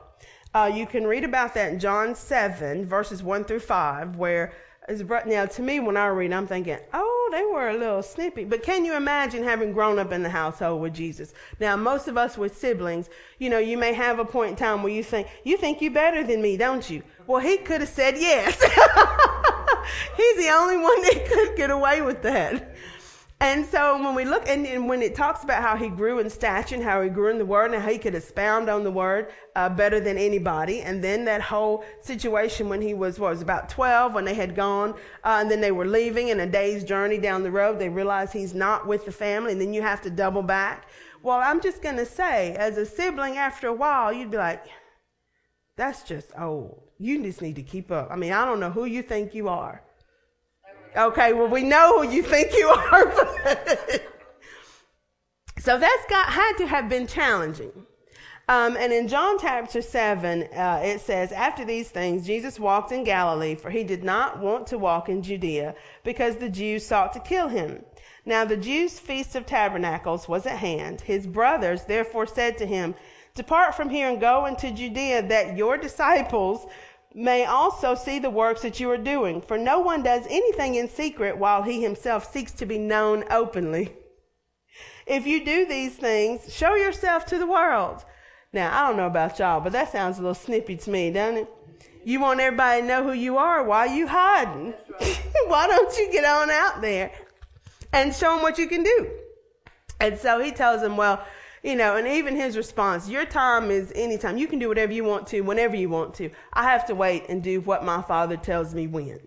Uh, 0.54 0.72
you 0.74 0.86
can 0.86 1.06
read 1.06 1.24
about 1.24 1.54
that 1.56 1.74
in 1.74 1.80
John 1.80 2.14
7, 2.16 2.86
verses 2.86 3.24
1 3.24 3.44
through 3.46 3.60
5, 3.60 4.16
where 4.16 4.54
now 5.26 5.46
to 5.46 5.62
me 5.62 5.80
when 5.80 5.98
I 5.98 6.08
read, 6.08 6.34
I'm 6.34 6.48
thinking, 6.48 6.78
oh, 6.94 7.30
they 7.32 7.44
were 7.44 7.70
a 7.70 7.78
little 7.78 8.04
snippy. 8.04 8.44
But 8.44 8.64
can 8.64 8.86
you 8.86 8.96
imagine 8.96 9.44
having 9.44 9.74
grown 9.74 10.00
up 10.00 10.12
in 10.12 10.24
the 10.24 10.30
household 10.30 10.82
with 10.82 10.94
Jesus? 10.94 11.34
Now, 11.60 11.76
most 11.76 12.08
of 12.08 12.18
us 12.18 12.38
with 12.38 12.58
siblings, 12.58 13.10
you 13.40 13.50
know, 13.50 13.60
you 13.60 13.78
may 13.78 13.94
have 13.94 14.20
a 14.20 14.26
point 14.26 14.52
in 14.52 14.56
time 14.58 14.84
where 14.84 14.92
you 14.92 15.04
think, 15.04 15.28
you 15.44 15.58
think 15.58 15.82
you're 15.82 15.92
better 15.92 16.24
than 16.24 16.42
me, 16.42 16.58
don't 16.58 16.90
you? 16.90 17.04
Well, 17.28 17.42
he 17.42 17.58
could 17.58 17.82
have 17.82 17.90
said 17.90 18.18
yes. 18.18 18.62
He's 20.18 20.38
the 20.38 20.50
only 20.52 20.78
one 20.78 21.02
that 21.02 21.30
could 21.32 21.56
get 21.56 21.70
away 21.70 22.02
with 22.02 22.22
that. 22.24 22.73
And 23.44 23.66
so 23.66 24.02
when 24.02 24.16
we 24.16 24.24
look, 24.24 24.48
and, 24.48 24.66
and, 24.66 24.88
when 24.88 25.02
it 25.02 25.16
talks 25.16 25.44
about 25.44 25.62
how 25.62 25.76
he 25.76 25.90
grew 25.90 26.20
in 26.20 26.30
stature 26.30 26.76
and 26.76 26.84
how 26.84 27.02
he 27.02 27.10
grew 27.10 27.30
in 27.30 27.38
the 27.38 27.46
word 27.46 27.74
and 27.74 27.84
how 27.84 27.90
he 27.90 27.98
could 27.98 28.16
expound 28.16 28.70
on 28.70 28.86
the 28.86 28.90
word 28.90 29.34
uh, 29.58 29.68
better 29.68 30.00
than 30.00 30.18
anybody, 30.18 30.80
and 30.80 31.04
then 31.04 31.26
that 31.26 31.42
whole 31.42 31.84
situation 32.00 32.70
when 32.70 32.82
he 32.82 32.94
was, 32.94 33.20
what, 33.20 33.32
was 33.32 33.42
about 33.42 33.68
12 33.68 34.14
when 34.14 34.24
they 34.24 34.34
had 34.34 34.56
gone, 34.56 34.92
uh, 35.26 35.40
and 35.42 35.52
then 35.52 35.60
they 35.60 35.74
were 35.74 35.86
leaving 35.86 36.30
in 36.30 36.40
a 36.40 36.46
day's 36.46 36.86
journey 36.86 37.18
down 37.18 37.44
the 37.44 37.52
road, 37.52 37.80
they 37.80 37.90
realized 37.90 38.32
he's 38.32 38.54
not 38.54 38.88
with 38.88 39.04
the 39.04 39.12
family, 39.12 39.52
and 39.52 39.60
then 39.60 39.74
you 39.74 39.82
have 39.82 40.02
to 40.04 40.10
double 40.10 40.42
back. 40.42 40.88
Well, 41.22 41.42
I'm 41.44 41.60
just 41.60 41.82
going 41.82 41.98
to 41.98 42.06
say, 42.06 42.56
as 42.56 42.78
a 42.78 42.86
sibling, 42.86 43.36
after 43.36 43.68
a 43.68 43.74
while, 43.74 44.14
you'd 44.14 44.32
be 44.32 44.38
like, 44.38 44.68
that's 45.76 46.04
just 46.04 46.32
old. 46.40 46.82
You 46.98 47.22
just 47.22 47.42
need 47.42 47.58
to 47.58 47.64
keep 47.64 47.92
up. 47.92 48.08
I 48.10 48.16
mean, 48.16 48.32
I 48.32 48.46
don't 48.46 48.62
know 48.62 48.72
who 48.72 48.86
you 48.86 49.02
think 49.04 49.36
you 49.36 49.50
are. 49.50 49.84
Okay, 50.96 51.34
well, 51.34 51.48
we 51.48 51.64
know 51.64 52.02
who 52.02 52.14
you 52.14 52.22
think 52.22 52.54
you 52.54 52.68
are. 52.68 53.12
so 55.60 55.80
that's 55.80 56.06
got, 56.10 56.30
had 56.30 56.54
to 56.58 56.68
have 56.68 56.88
been 56.88 57.08
challenging. 57.08 57.72
Um, 58.50 58.76
and 58.78 58.92
in 58.92 59.08
John 59.08 59.40
chapter 59.40 59.82
7, 59.82 60.44
uh, 60.44 60.82
it 60.84 61.02
says, 61.02 61.32
After 61.32 61.64
these 61.66 61.90
things, 61.90 62.28
Jesus 62.28 62.60
walked 62.60 62.92
in 62.92 63.04
Galilee, 63.04 63.56
for 63.56 63.72
he 63.72 63.84
did 63.84 64.04
not 64.04 64.40
want 64.40 64.68
to 64.68 64.78
walk 64.78 65.10
in 65.10 65.24
Judea, 65.24 65.76
because 66.04 66.36
the 66.36 66.50
Jews 66.50 66.86
sought 66.86 67.14
to 67.14 67.20
kill 67.20 67.48
him. 67.48 67.84
Now 68.26 68.46
the 68.46 68.58
Jews' 68.58 69.00
feast 69.00 69.36
of 69.36 69.46
tabernacles 69.46 70.28
was 70.28 70.46
at 70.46 70.58
hand. 70.58 71.02
His 71.02 71.26
brothers 71.26 71.86
therefore 71.86 72.28
said 72.28 72.58
to 72.58 72.66
him, 72.66 72.96
Depart 73.34 73.76
from 73.76 73.90
here 73.90 74.10
and 74.10 74.22
go 74.22 74.46
into 74.46 74.72
Judea, 74.72 75.28
that 75.30 75.58
your 75.58 75.78
disciples 75.78 76.68
may 77.16 77.46
also 77.46 77.96
see 77.96 78.20
the 78.20 78.30
works 78.30 78.62
that 78.62 78.80
you 78.80 78.90
are 78.90 78.98
doing. 78.98 79.42
For 79.42 79.58
no 79.58 79.80
one 79.80 80.04
does 80.04 80.26
anything 80.30 80.76
in 80.76 80.90
secret 80.90 81.38
while 81.38 81.64
he 81.64 81.82
himself 81.82 82.32
seeks 82.32 82.52
to 82.54 82.66
be 82.66 82.78
known 82.78 83.24
openly. 83.30 83.94
If 85.06 85.28
you 85.28 85.44
do 85.44 85.66
these 85.66 85.96
things, 85.96 86.54
show 86.54 86.76
yourself 86.76 87.26
to 87.28 87.38
the 87.38 87.48
world. 87.48 88.04
Now, 88.54 88.78
I 88.78 88.88
don't 88.88 88.98
know 88.98 89.08
about 89.08 89.40
y'all, 89.40 89.60
but 89.60 89.74
that 89.74 89.92
sounds 89.92 90.18
a 90.18 90.22
little 90.22 90.36
snippy 90.36 90.76
to 90.78 90.90
me, 90.90 91.12
doesn't 91.12 91.44
it? 91.44 91.50
You 92.06 92.20
want 92.20 92.40
everybody 92.40 92.82
to 92.82 92.88
know 92.88 93.04
who 93.04 93.14
you 93.14 93.38
are. 93.38 93.64
Why 93.64 93.88
are 93.88 93.96
you 93.96 94.08
hiding? 94.08 94.74
Why 95.48 95.68
don't 95.68 95.98
you 95.98 96.12
get 96.12 96.26
on 96.26 96.50
out 96.50 96.82
there 96.82 97.12
and 97.92 98.14
show 98.14 98.34
them 98.34 98.44
what 98.44 98.58
you 98.58 98.68
can 98.68 98.84
do? 98.84 99.10
And 100.00 100.18
so 100.18 100.40
he 100.40 100.52
tells 100.52 100.82
them, 100.82 100.98
well, 100.98 101.24
you 101.64 101.78
know, 101.78 101.96
and 101.96 102.06
even 102.06 102.36
his 102.36 102.58
response, 102.58 103.10
your 103.10 103.26
time 103.26 103.72
is 103.72 103.92
anytime. 103.96 104.38
You 104.38 104.48
can 104.48 104.60
do 104.60 104.68
whatever 104.68 104.92
you 104.92 105.06
want 105.06 105.28
to, 105.28 105.42
whenever 105.42 105.78
you 105.78 105.90
want 105.90 106.14
to. 106.16 106.30
I 106.52 106.64
have 106.64 106.86
to 106.88 106.96
wait 106.96 107.26
and 107.30 107.42
do 107.42 107.62
what 107.62 107.86
my 107.86 108.02
father 108.02 108.36
tells 108.36 108.76
me 108.76 108.86
when. 108.86 109.20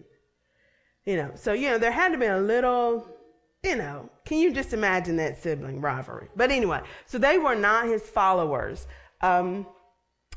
You 1.07 1.16
know, 1.16 1.31
so, 1.35 1.55
you 1.55 1.70
know, 1.70 1.79
there 1.79 1.92
had 1.92 2.12
to 2.12 2.18
be 2.18 2.27
a 2.27 2.38
little, 2.38 3.09
you 3.62 3.77
know, 3.77 4.11
can 4.27 4.38
you 4.38 4.53
just 4.53 4.75
imagine 4.75 5.16
that 5.16 5.42
sibling 5.42 5.81
rivalry? 5.81 6.29
But 6.37 6.51
anyway, 6.51 6.83
so 7.07 7.16
they 7.16 7.38
were 7.38 7.55
not 7.55 7.87
his 7.87 8.03
followers. 8.03 8.87
Um, 9.22 9.66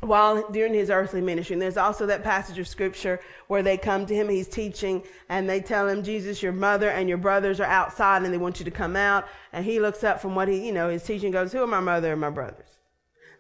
while 0.02 0.50
during 0.52 0.74
his 0.74 0.90
earthly 0.90 1.22
ministry. 1.22 1.54
And 1.54 1.62
there's 1.62 1.78
also 1.78 2.06
that 2.06 2.24
passage 2.24 2.58
of 2.58 2.68
scripture 2.68 3.20
where 3.48 3.62
they 3.62 3.78
come 3.78 4.06
to 4.06 4.16
him, 4.16 4.30
he's 4.30 4.48
teaching, 4.48 5.04
and 5.28 5.50
they 5.50 5.60
tell 5.60 5.88
him, 5.88 6.04
Jesus, 6.04 6.42
your 6.42 6.54
mother 6.54 6.90
and 6.90 7.10
your 7.10 7.18
brothers 7.18 7.60
are 7.60 7.66
outside 7.66 8.24
and 8.24 8.34
they 8.34 8.38
want 8.38 8.60
you 8.60 8.66
to 8.66 8.72
come 8.72 8.96
out. 8.96 9.28
And 9.52 9.66
he 9.66 9.80
looks 9.80 10.04
up 10.04 10.22
from 10.22 10.36
what 10.36 10.48
he, 10.48 10.66
you 10.66 10.72
know, 10.72 10.90
his 10.90 11.04
teaching 11.04 11.32
goes, 11.32 11.52
Who 11.52 11.62
are 11.62 11.68
my 11.68 11.82
mother 11.82 12.14
and 12.14 12.22
my 12.22 12.30
brothers? 12.30 12.66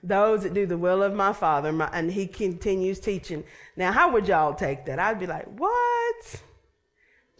Those 0.03 0.43
that 0.43 0.53
do 0.53 0.65
the 0.65 0.77
will 0.77 1.03
of 1.03 1.13
my 1.13 1.33
father. 1.33 1.71
My, 1.71 1.89
and 1.93 2.11
he 2.11 2.27
continues 2.27 2.99
teaching. 2.99 3.43
Now, 3.75 3.91
how 3.91 4.11
would 4.11 4.27
y'all 4.27 4.53
take 4.53 4.85
that? 4.85 4.99
I'd 4.99 5.19
be 5.19 5.27
like, 5.27 5.47
What? 5.57 6.41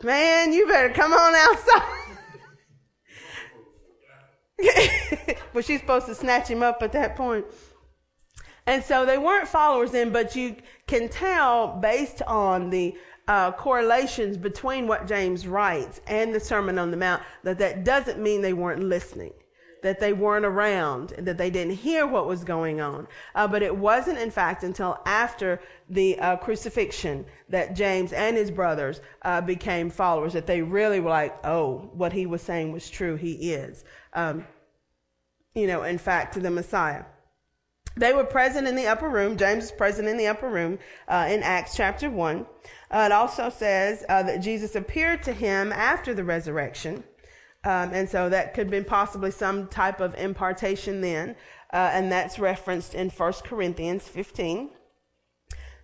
Man, 0.02 0.54
you 0.54 0.66
better 0.66 0.94
come 0.94 1.12
on 1.12 1.36
outside. 1.36 2.16
but 5.54 5.66
she's 5.66 5.82
supposed 5.82 6.06
to 6.06 6.16
snatch 6.16 6.48
him 6.48 6.64
up 6.64 6.82
at 6.82 6.94
that 6.94 7.18
point. 7.18 7.46
And 8.66 8.84
so 8.84 9.06
they 9.06 9.18
weren't 9.18 9.48
followers 9.48 9.92
then, 9.92 10.12
but 10.12 10.36
you 10.36 10.56
can 10.88 11.10
tell 11.10 11.68
based 11.80 12.22
on 12.24 12.70
the 12.70 12.96
uh, 13.28 13.52
correlations 13.52 14.38
between 14.38 14.88
what 14.88 15.08
James 15.08 15.48
writes 15.48 16.02
and 16.08 16.34
the 16.34 16.40
Sermon 16.40 16.80
on 16.80 16.92
the 16.92 16.98
Mount 16.98 17.22
that 17.44 17.60
that 17.60 17.84
doesn't 17.84 18.20
mean 18.20 18.42
they 18.42 18.54
weren't 18.54 18.84
listening, 18.84 19.34
that 19.84 20.00
they 20.00 20.14
weren't 20.14 20.46
around, 20.46 21.10
that 21.20 21.38
they 21.38 21.52
didn't 21.52 21.76
hear 21.76 22.08
what 22.08 22.26
was 22.26 22.44
going 22.44 22.82
on. 22.82 23.08
Uh, 23.36 23.48
but 23.48 23.62
it 23.62 23.76
wasn't, 23.76 24.18
in 24.18 24.32
fact, 24.32 24.64
until 24.64 25.00
after 25.06 25.62
the 25.92 26.20
uh, 26.20 26.38
crucifixion 26.38 27.24
that 27.50 27.76
James 27.76 28.14
and 28.14 28.36
his 28.36 28.50
brothers 28.50 29.02
uh, 29.22 29.42
became 29.42 29.92
followers, 29.92 30.34
that 30.34 30.48
they 30.48 30.64
really 30.64 31.00
were 31.00 31.12
like, 31.12 31.38
oh, 31.46 31.90
what 31.94 32.12
he 32.12 32.26
was 32.26 32.42
saying 32.42 32.72
was 32.72 32.90
true. 32.90 33.16
He 33.16 33.52
is. 33.54 33.84
Um, 34.14 34.46
you 35.54 35.68
know, 35.68 35.84
in 35.84 36.00
fact, 36.00 36.42
the 36.42 36.50
Messiah. 36.50 37.04
They 38.00 38.14
were 38.14 38.24
present 38.24 38.66
in 38.66 38.76
the 38.76 38.88
upper 38.88 39.10
room. 39.10 39.36
James 39.36 39.66
is 39.66 39.72
present 39.74 40.08
in 40.08 40.16
the 40.16 40.28
upper 40.28 40.50
room 40.50 40.80
uh, 41.10 41.28
in 41.30 41.44
Acts 41.44 41.76
chapter 41.76 42.10
1. 42.10 42.46
Uh, 42.92 42.98
it 43.06 43.12
also 43.12 43.50
says 43.50 44.06
uh, 44.08 44.24
that 44.24 44.40
Jesus 44.40 44.76
appeared 44.76 45.22
to 45.24 45.34
him 45.34 45.74
after 45.74 46.14
the 46.14 46.24
resurrection. 46.24 47.04
Um, 47.66 47.92
and 47.92 48.08
so 48.08 48.30
that 48.30 48.54
could 48.54 48.68
have 48.68 48.72
been 48.72 48.86
possibly 48.86 49.32
some 49.32 49.68
type 49.68 50.00
of 50.00 50.16
impartation 50.16 51.02
then. 51.02 51.36
Uh, 51.74 51.92
and 51.92 52.10
that's 52.10 52.40
referenced 52.40 52.96
in 52.96 53.10
1 53.10 53.34
Corinthians 53.44 54.08
15. 54.08 54.70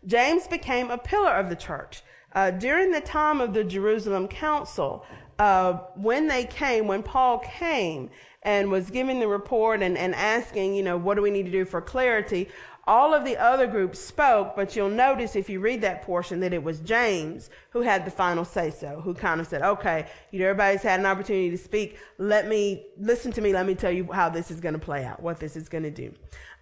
James 0.06 0.48
became 0.48 0.90
a 0.90 0.98
pillar 0.98 1.34
of 1.34 1.50
the 1.50 1.56
church. 1.56 2.02
Uh, 2.32 2.50
during 2.50 2.92
the 2.92 3.02
time 3.02 3.42
of 3.42 3.54
the 3.54 3.64
Jerusalem 3.66 4.30
Council, 4.30 5.06
uh, 5.40 5.74
when 5.96 6.28
they 6.28 6.46
came, 6.46 6.88
when 6.88 7.04
Paul 7.04 7.40
came 7.40 8.10
and 8.44 8.72
was 8.72 8.90
giving 8.90 9.20
the 9.20 9.28
report 9.28 9.82
and, 9.82 9.98
and 9.98 10.16
asking, 10.16 10.76
you 10.76 10.84
know, 10.84 10.98
what 10.98 11.16
do 11.16 11.22
we 11.22 11.32
need 11.32 11.46
to 11.46 11.52
do 11.52 11.66
for 11.66 11.82
clarity? 11.82 12.48
All 12.88 13.16
of 13.16 13.26
the 13.26 13.36
other 13.38 13.66
groups 13.66 14.00
spoke, 14.00 14.56
but 14.56 14.76
you'll 14.76 14.90
notice 14.90 15.36
if 15.36 15.50
you 15.50 15.60
read 15.60 15.82
that 15.82 16.04
portion 16.04 16.40
that 16.42 16.54
it 16.54 16.64
was 16.64 16.80
James 16.82 17.50
who 17.72 17.82
had 17.82 18.06
the 18.06 18.12
final 18.12 18.46
say 18.46 18.70
so, 18.70 19.02
who 19.02 19.16
kind 19.16 19.42
of 19.42 19.48
said, 19.48 19.64
okay, 19.64 20.06
you 20.32 20.40
know, 20.40 20.46
everybody's 20.46 20.84
had 20.84 21.00
an 21.00 21.08
opportunity 21.08 21.50
to 21.50 21.58
speak. 21.58 21.98
Let 22.20 22.48
me, 22.48 22.86
listen 23.00 23.32
to 23.34 23.42
me. 23.42 23.54
Let 23.54 23.66
me 23.66 23.74
tell 23.74 23.92
you 23.92 24.12
how 24.12 24.30
this 24.30 24.52
is 24.52 24.60
going 24.60 24.74
to 24.74 24.80
play 24.80 25.04
out, 25.04 25.22
what 25.22 25.40
this 25.40 25.56
is 25.56 25.68
going 25.68 25.84
to 25.84 25.92
do. 25.92 26.14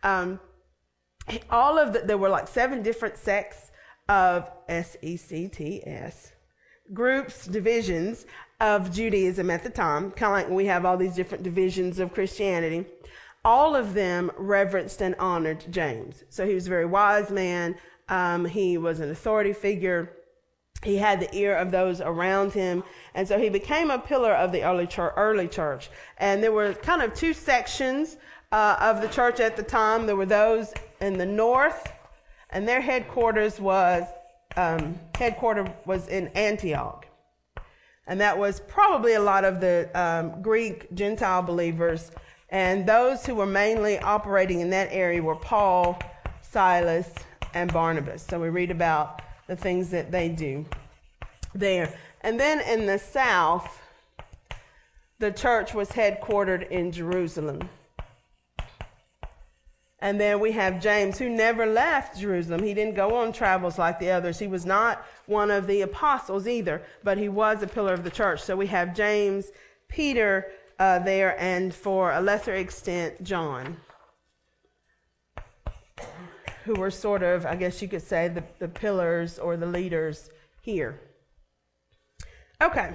Um, 0.02 0.40
all 1.50 1.78
of 1.78 1.92
the, 1.92 2.00
there 2.00 2.18
were 2.18 2.30
like 2.30 2.48
seven 2.48 2.82
different 2.82 3.18
sects 3.18 3.72
of 4.08 4.50
S-E-C-T-S 4.70 6.32
groups, 6.94 7.48
divisions 7.48 8.26
of 8.64 8.94
Judaism 8.94 9.50
at 9.50 9.62
the 9.62 9.70
time, 9.70 10.10
kind 10.12 10.42
of 10.42 10.50
like 10.50 10.56
we 10.56 10.66
have 10.68 10.86
all 10.86 10.96
these 10.96 11.16
different 11.16 11.44
divisions 11.44 12.00
of 12.00 12.14
Christianity, 12.14 12.86
all 13.44 13.76
of 13.76 13.94
them 13.94 14.32
reverenced 14.38 15.02
and 15.02 15.16
honored 15.20 15.66
James. 15.70 16.24
So 16.30 16.48
he 16.48 16.56
was 16.56 16.66
a 16.68 16.70
very 16.70 16.86
wise 16.86 17.30
man. 17.30 17.76
Um, 18.08 18.46
he 18.46 18.78
was 18.78 19.02
an 19.02 19.12
authority 19.12 19.52
figure. 19.52 20.14
He 20.82 20.96
had 20.96 21.20
the 21.20 21.36
ear 21.36 21.58
of 21.58 21.72
those 21.72 22.00
around 22.00 22.54
him. 22.54 22.86
And 23.16 23.28
so 23.28 23.38
he 23.38 23.50
became 23.50 23.92
a 23.92 24.00
pillar 24.00 24.34
of 24.34 24.54
the 24.54 24.64
early 24.64 24.88
church. 24.88 25.14
Early 25.18 25.50
church. 25.50 25.90
And 26.18 26.42
there 26.42 26.54
were 26.54 26.74
kind 26.74 27.02
of 27.02 27.14
two 27.14 27.34
sections 27.34 28.16
uh, 28.54 28.78
of 28.80 29.02
the 29.02 29.10
church 29.10 29.42
at 29.42 29.58
the 29.58 29.64
time. 29.64 30.06
There 30.06 30.16
were 30.16 30.26
those 30.26 30.74
in 31.02 31.18
the 31.18 31.26
north, 31.26 31.92
and 32.50 32.66
their 32.66 32.80
headquarters 32.80 33.60
was 33.60 34.08
um, 34.56 34.98
headquarters 35.16 35.68
was 35.86 36.08
in 36.08 36.30
Antioch. 36.30 37.08
And 38.08 38.20
that 38.20 38.38
was 38.38 38.60
probably 38.62 39.14
a 39.14 39.22
lot 39.22 39.46
of 39.46 39.62
the 39.62 39.90
um, 39.94 40.42
Greek 40.42 40.94
Gentile 40.94 41.42
believers 41.42 42.12
And 42.54 42.86
those 42.86 43.26
who 43.26 43.34
were 43.34 43.48
mainly 43.48 43.98
operating 43.98 44.60
in 44.60 44.70
that 44.70 44.90
area 44.92 45.24
were 45.24 45.36
Paul, 45.36 45.98
Silas, 46.44 47.10
and 47.56 47.74
Barnabas. 47.74 48.22
So 48.22 48.40
we 48.40 48.50
read 48.50 48.70
about 48.70 49.24
the 49.48 49.56
things 49.56 49.90
that 49.90 50.12
they 50.12 50.30
do 50.30 50.64
there. 51.56 51.92
And 52.22 52.40
then 52.40 52.60
in 52.62 52.86
the 52.86 53.00
south, 53.00 53.82
the 55.18 55.32
church 55.32 55.74
was 55.74 55.90
headquartered 55.90 56.70
in 56.70 56.92
Jerusalem. 56.92 57.68
And 60.04 60.20
then 60.20 60.42
we 60.42 60.52
have 60.52 60.82
James, 60.82 61.18
who 61.18 61.30
never 61.30 61.66
left 61.66 62.20
Jerusalem. 62.20 62.62
He 62.62 62.74
didn't 62.74 62.94
go 62.94 63.16
on 63.16 63.32
travels 63.32 63.80
like 63.80 64.00
the 64.00 64.12
others. 64.12 64.38
He 64.38 64.48
was 64.48 64.66
not 64.66 65.06
one 65.28 65.50
of 65.50 65.66
the 65.66 65.80
apostles 65.80 66.46
either, 66.46 66.84
but 67.06 67.18
he 67.18 67.30
was 67.30 67.64
a 67.64 67.68
pillar 67.68 67.94
of 67.94 68.04
the 68.04 68.10
church. 68.10 68.42
So 68.42 68.58
we 68.58 68.68
have 68.68 68.94
James, 68.94 69.54
Peter 69.88 70.52
uh, 70.78 71.00
there, 71.00 71.40
and 71.40 71.74
for 71.74 72.12
a 72.12 72.20
lesser 72.20 72.54
extent, 72.54 73.24
John, 73.24 73.78
who 76.66 76.74
were 76.74 76.92
sort 76.92 77.24
of, 77.24 77.46
I 77.46 77.56
guess 77.56 77.82
you 77.82 77.88
could 77.88 78.02
say, 78.02 78.28
the, 78.28 78.44
the 78.60 78.68
pillars 78.68 79.40
or 79.40 79.56
the 79.56 79.68
leaders 79.68 80.30
here. 80.62 81.00
Okay. 82.62 82.94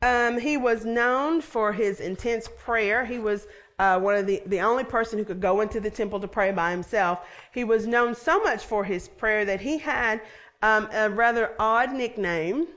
Um, 0.00 0.38
he 0.38 0.56
was 0.56 0.84
known 0.84 1.40
for 1.40 1.72
his 1.72 2.00
intense 2.00 2.48
prayer. 2.56 3.04
He 3.04 3.18
was 3.18 3.48
uh, 3.78 3.98
one 3.98 4.14
of 4.14 4.26
the, 4.26 4.42
the 4.46 4.60
only 4.60 4.84
person 4.84 5.18
who 5.18 5.24
could 5.24 5.40
go 5.40 5.60
into 5.60 5.80
the 5.80 5.90
temple 5.90 6.20
to 6.20 6.28
pray 6.28 6.52
by 6.52 6.70
himself. 6.70 7.26
He 7.52 7.64
was 7.64 7.86
known 7.86 8.14
so 8.14 8.40
much 8.42 8.64
for 8.64 8.84
his 8.84 9.08
prayer 9.08 9.44
that 9.44 9.60
he 9.60 9.78
had 9.78 10.20
um, 10.62 10.88
a 10.92 11.10
rather 11.10 11.52
odd 11.58 11.92
nickname 11.92 12.68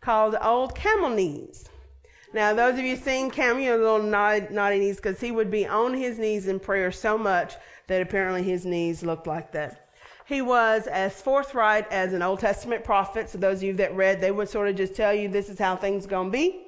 called 0.00 0.36
Old 0.40 0.74
Camel 0.74 1.10
Knees. 1.10 1.68
Now, 2.34 2.54
those 2.54 2.78
of 2.78 2.84
you 2.84 2.96
seen 2.96 3.30
Camel, 3.30 3.62
you 3.62 3.70
know, 3.70 3.76
little 3.76 4.02
knotty 4.50 4.78
knees, 4.78 4.96
because 4.96 5.20
he 5.20 5.30
would 5.30 5.50
be 5.50 5.66
on 5.66 5.92
his 5.92 6.18
knees 6.18 6.48
in 6.48 6.58
prayer 6.58 6.90
so 6.90 7.18
much 7.18 7.54
that 7.88 8.00
apparently 8.00 8.42
his 8.42 8.64
knees 8.64 9.02
looked 9.02 9.26
like 9.26 9.52
that. 9.52 9.81
He 10.32 10.40
was 10.40 10.86
as 10.86 11.20
forthright 11.20 11.86
as 11.92 12.14
an 12.14 12.22
Old 12.22 12.40
Testament 12.40 12.84
prophet. 12.84 13.28
So 13.28 13.38
those 13.38 13.58
of 13.58 13.64
you 13.64 13.74
that 13.74 13.94
read, 13.94 14.20
they 14.20 14.30
would 14.30 14.48
sort 14.48 14.68
of 14.68 14.76
just 14.76 14.94
tell 14.94 15.12
you 15.12 15.28
this 15.28 15.50
is 15.50 15.58
how 15.58 15.76
things 15.76 16.06
gonna 16.06 16.30
be. 16.30 16.66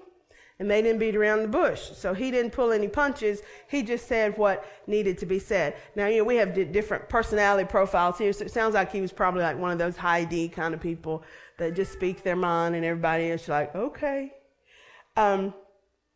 And 0.59 0.71
they 0.71 0.83
didn't 0.83 1.01
beat 1.01 1.17
around 1.17 1.43
the 1.43 1.49
bush. 1.49 1.81
So 1.81 2.15
he 2.15 2.31
didn't 2.31 2.53
pull 2.53 2.73
any 2.73 2.87
punches. 2.89 3.41
He 3.69 3.83
just 3.83 4.07
said 4.07 4.37
what 4.39 4.65
needed 4.87 5.19
to 5.19 5.27
be 5.27 5.39
said. 5.39 5.77
Now, 5.97 6.07
you 6.07 6.19
know, 6.19 6.25
we 6.25 6.37
have 6.37 6.55
different 6.73 7.09
personality 7.09 7.67
profiles 7.67 8.19
here. 8.19 8.33
So 8.33 8.45
it 8.45 8.53
sounds 8.53 8.75
like 8.75 8.93
he 8.93 9.01
was 9.01 9.13
probably 9.13 9.43
like 9.43 9.59
one 9.59 9.73
of 9.73 9.79
those 9.79 9.97
high 9.97 10.25
D 10.25 10.49
kind 10.49 10.75
of 10.75 10.81
people 10.81 11.25
that 11.59 11.75
just 11.75 11.93
speak 11.93 12.23
their 12.23 12.37
mind 12.37 12.77
and 12.77 12.85
everybody 12.85 13.25
is 13.25 13.49
like, 13.49 13.75
okay. 13.75 14.33
Um, 15.17 15.55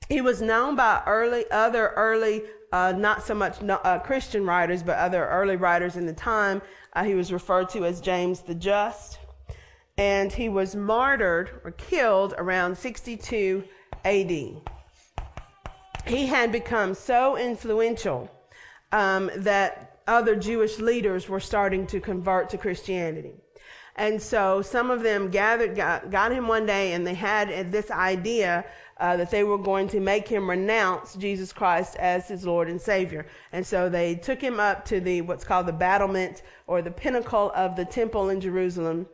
he 0.09 0.21
was 0.21 0.41
known 0.41 0.77
by 0.77 1.03
early, 1.07 1.45
other 1.51 1.89
early, 1.97 2.43
uh, 2.73 2.93
not 2.97 3.23
so 3.23 3.35
much 3.35 3.63
uh, 3.63 3.99
Christian 4.01 4.45
writers, 4.45 4.83
but 4.83 4.97
other 4.99 5.27
early 5.27 5.57
writers 5.57 5.97
in 5.97 6.07
the 6.07 6.13
time 6.13 6.61
uh, 6.95 7.05
he 7.05 7.15
was 7.15 7.33
referred 7.33 7.69
to 7.71 7.85
as 7.85 8.01
James 8.01 8.41
the 8.41 8.55
Just. 8.55 9.19
And 9.97 10.33
he 10.33 10.49
was 10.49 10.77
martyred 10.77 11.61
or 11.65 11.73
killed 11.73 12.35
around 12.39 12.77
62 12.77 13.65
AD. 14.05 14.31
He 16.07 16.27
had 16.27 16.53
become 16.53 16.95
so 16.95 17.37
influential 17.37 18.31
um, 18.93 19.31
that 19.37 20.01
other 20.07 20.37
Jewish 20.37 20.79
leaders 20.79 21.29
were 21.29 21.41
starting 21.41 21.87
to 21.89 22.01
convert 22.01 22.49
to 22.51 22.59
Christianity. 22.59 23.35
And 23.99 24.23
so 24.23 24.63
some 24.63 24.93
of 24.93 25.03
them 25.03 25.29
gathered, 25.29 25.75
got, 25.75 26.09
got 26.09 26.31
him 26.31 26.47
one 26.47 26.67
day, 26.67 26.93
and 26.93 27.05
they 27.05 27.15
had 27.15 27.73
this 27.73 27.91
idea 27.91 28.65
uh, 28.99 29.17
that 29.17 29.31
they 29.33 29.43
were 29.43 29.59
going 29.59 29.89
to 29.89 29.99
make 29.99 30.29
him 30.29 30.49
renounce 30.49 31.17
Jesus 31.17 31.53
Christ 31.53 31.97
as 31.97 32.29
his 32.29 32.47
Lord 32.47 32.69
and 32.69 32.81
Savior. 32.81 33.27
And 33.53 33.67
so 33.67 33.89
they 33.89 34.15
took 34.15 34.41
him 34.41 34.61
up 34.61 34.85
to 34.87 35.01
the 35.01 35.23
what's 35.23 35.43
called 35.45 35.67
the 35.67 35.73
battlement 35.73 36.43
or 36.69 36.81
the 36.81 36.93
pinnacle 36.93 37.51
of 37.57 37.75
the 37.75 37.85
temple 37.85 38.29
in 38.29 38.41
Jerusalem. 38.41 39.07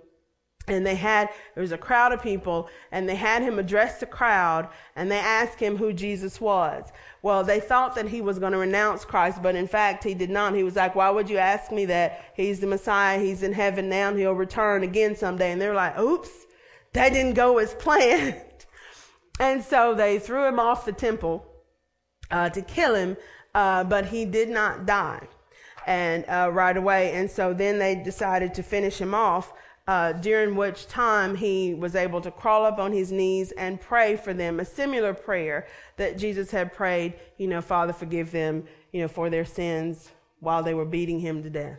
And 0.66 0.86
they 0.86 0.94
had, 0.94 1.28
there 1.54 1.60
was 1.60 1.72
a 1.72 1.78
crowd 1.78 2.12
of 2.12 2.22
people, 2.22 2.68
and 2.90 3.06
they 3.06 3.16
had 3.16 3.42
him 3.42 3.58
address 3.58 4.00
the 4.00 4.06
crowd, 4.06 4.68
and 4.96 5.10
they 5.10 5.18
asked 5.18 5.60
him 5.60 5.76
who 5.76 5.92
Jesus 5.92 6.40
was. 6.40 6.90
Well, 7.20 7.44
they 7.44 7.60
thought 7.60 7.94
that 7.96 8.08
he 8.08 8.22
was 8.22 8.38
going 8.38 8.52
to 8.52 8.58
renounce 8.58 9.04
Christ, 9.04 9.42
but 9.42 9.56
in 9.56 9.66
fact, 9.66 10.04
he 10.04 10.14
did 10.14 10.30
not. 10.30 10.54
He 10.54 10.62
was 10.62 10.76
like, 10.76 10.94
Why 10.94 11.10
would 11.10 11.28
you 11.28 11.36
ask 11.36 11.70
me 11.70 11.84
that? 11.86 12.32
He's 12.34 12.60
the 12.60 12.66
Messiah. 12.66 13.18
He's 13.18 13.42
in 13.42 13.52
heaven 13.52 13.90
now, 13.90 14.08
and 14.08 14.18
he'll 14.18 14.32
return 14.32 14.82
again 14.82 15.16
someday. 15.16 15.52
And 15.52 15.60
they're 15.60 15.74
like, 15.74 15.98
Oops, 15.98 16.30
that 16.94 17.12
didn't 17.12 17.34
go 17.34 17.58
as 17.58 17.74
planned. 17.78 18.42
And 19.40 19.62
so 19.62 19.94
they 19.94 20.18
threw 20.18 20.46
him 20.46 20.58
off 20.58 20.86
the 20.86 20.92
temple 20.92 21.44
uh, 22.30 22.48
to 22.50 22.62
kill 22.62 22.94
him, 22.94 23.16
uh, 23.54 23.84
but 23.84 24.06
he 24.06 24.24
did 24.24 24.48
not 24.48 24.86
die 24.86 25.26
and 25.86 26.24
uh, 26.28 26.50
right 26.52 26.76
away. 26.76 27.12
And 27.12 27.30
so 27.30 27.52
then 27.52 27.78
they 27.78 27.94
decided 27.94 28.54
to 28.54 28.62
finish 28.62 29.00
him 29.00 29.14
off. 29.14 29.52
Uh, 29.86 30.12
during 30.12 30.56
which 30.56 30.86
time 30.86 31.36
he 31.36 31.74
was 31.74 31.94
able 31.94 32.18
to 32.18 32.30
crawl 32.30 32.64
up 32.64 32.78
on 32.78 32.90
his 32.90 33.12
knees 33.12 33.52
and 33.52 33.78
pray 33.78 34.16
for 34.16 34.32
them, 34.32 34.58
a 34.58 34.64
similar 34.64 35.12
prayer 35.12 35.66
that 35.98 36.16
Jesus 36.16 36.50
had 36.50 36.72
prayed, 36.72 37.12
you 37.36 37.46
know, 37.46 37.60
Father, 37.60 37.92
forgive 37.92 38.30
them, 38.30 38.64
you 38.92 39.02
know, 39.02 39.08
for 39.08 39.28
their 39.28 39.44
sins 39.44 40.10
while 40.40 40.62
they 40.62 40.72
were 40.72 40.86
beating 40.86 41.20
him 41.20 41.42
to 41.42 41.50
death. 41.50 41.78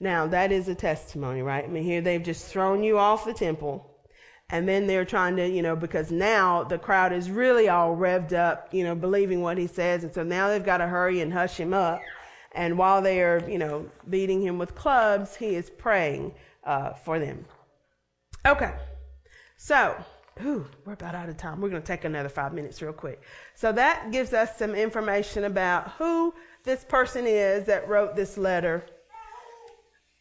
Now, 0.00 0.26
that 0.28 0.50
is 0.50 0.68
a 0.68 0.74
testimony, 0.74 1.42
right? 1.42 1.64
I 1.64 1.66
mean, 1.66 1.82
here 1.82 2.00
they've 2.00 2.22
just 2.22 2.46
thrown 2.46 2.82
you 2.82 2.98
off 2.98 3.26
the 3.26 3.34
temple 3.34 3.90
and 4.48 4.68
then 4.68 4.86
they're 4.86 5.04
trying 5.04 5.36
to, 5.36 5.48
you 5.48 5.60
know, 5.60 5.74
because 5.74 6.10
now 6.10 6.62
the 6.62 6.78
crowd 6.78 7.12
is 7.12 7.30
really 7.30 7.68
all 7.68 7.96
revved 7.96 8.32
up, 8.32 8.72
you 8.72 8.84
know, 8.84 8.94
believing 8.94 9.42
what 9.42 9.58
he 9.58 9.66
says. 9.66 10.04
And 10.04 10.14
so 10.14 10.22
now 10.22 10.48
they've 10.48 10.64
got 10.64 10.78
to 10.78 10.86
hurry 10.86 11.20
and 11.20 11.32
hush 11.32 11.58
him 11.58 11.74
up. 11.74 12.00
And 12.52 12.78
while 12.78 13.02
they 13.02 13.20
are, 13.22 13.42
you 13.48 13.58
know, 13.58 13.90
beating 14.08 14.40
him 14.40 14.56
with 14.56 14.74
clubs, 14.74 15.36
he 15.36 15.56
is 15.56 15.68
praying 15.68 16.32
uh, 16.66 16.92
for 16.92 17.18
them. 17.18 17.44
Okay. 18.44 18.74
So, 19.56 19.96
ooh, 20.44 20.66
we're 20.84 20.92
about 20.92 21.14
out 21.14 21.28
of 21.28 21.36
time. 21.36 21.60
We're 21.60 21.70
going 21.70 21.80
to 21.80 21.86
take 21.86 22.04
another 22.04 22.28
five 22.28 22.52
minutes 22.52 22.82
real 22.82 22.92
quick. 22.92 23.22
So 23.54 23.72
that 23.72 24.10
gives 24.12 24.34
us 24.34 24.58
some 24.58 24.74
information 24.74 25.44
about 25.44 25.92
who 25.92 26.34
this 26.64 26.84
person 26.84 27.26
is 27.26 27.64
that 27.66 27.88
wrote 27.88 28.14
this 28.16 28.36
letter 28.36 28.84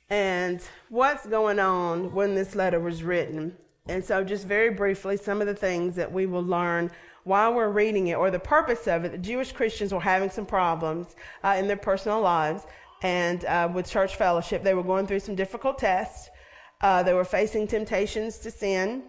and 0.09 0.61
what's 0.89 1.25
going 1.25 1.59
on 1.59 2.13
when 2.13 2.35
this 2.35 2.55
letter 2.55 2.79
was 2.79 3.03
written. 3.03 3.57
And 3.87 4.03
so, 4.03 4.23
just 4.23 4.47
very 4.47 4.71
briefly, 4.71 5.17
some 5.17 5.41
of 5.41 5.47
the 5.47 5.53
things 5.53 5.95
that 5.95 6.11
we 6.11 6.25
will 6.25 6.43
learn 6.43 6.91
while 7.23 7.53
we're 7.53 7.69
reading 7.69 8.07
it, 8.07 8.15
or 8.15 8.31
the 8.31 8.39
purpose 8.39 8.87
of 8.87 9.03
it. 9.03 9.11
The 9.11 9.17
Jewish 9.17 9.51
Christians 9.51 9.93
were 9.93 9.99
having 9.99 10.29
some 10.29 10.45
problems 10.45 11.15
uh, 11.43 11.55
in 11.57 11.67
their 11.67 11.77
personal 11.77 12.21
lives 12.21 12.65
and 13.01 13.43
uh, 13.45 13.69
with 13.73 13.89
church 13.89 14.15
fellowship. 14.15 14.63
They 14.63 14.75
were 14.75 14.83
going 14.83 15.07
through 15.07 15.19
some 15.19 15.35
difficult 15.35 15.79
tests. 15.79 16.29
Uh, 16.85 17.01
they 17.01 17.15
were 17.15 17.25
facing 17.25 17.65
temptations 17.65 18.37
to 18.37 18.51
sin. 18.51 19.01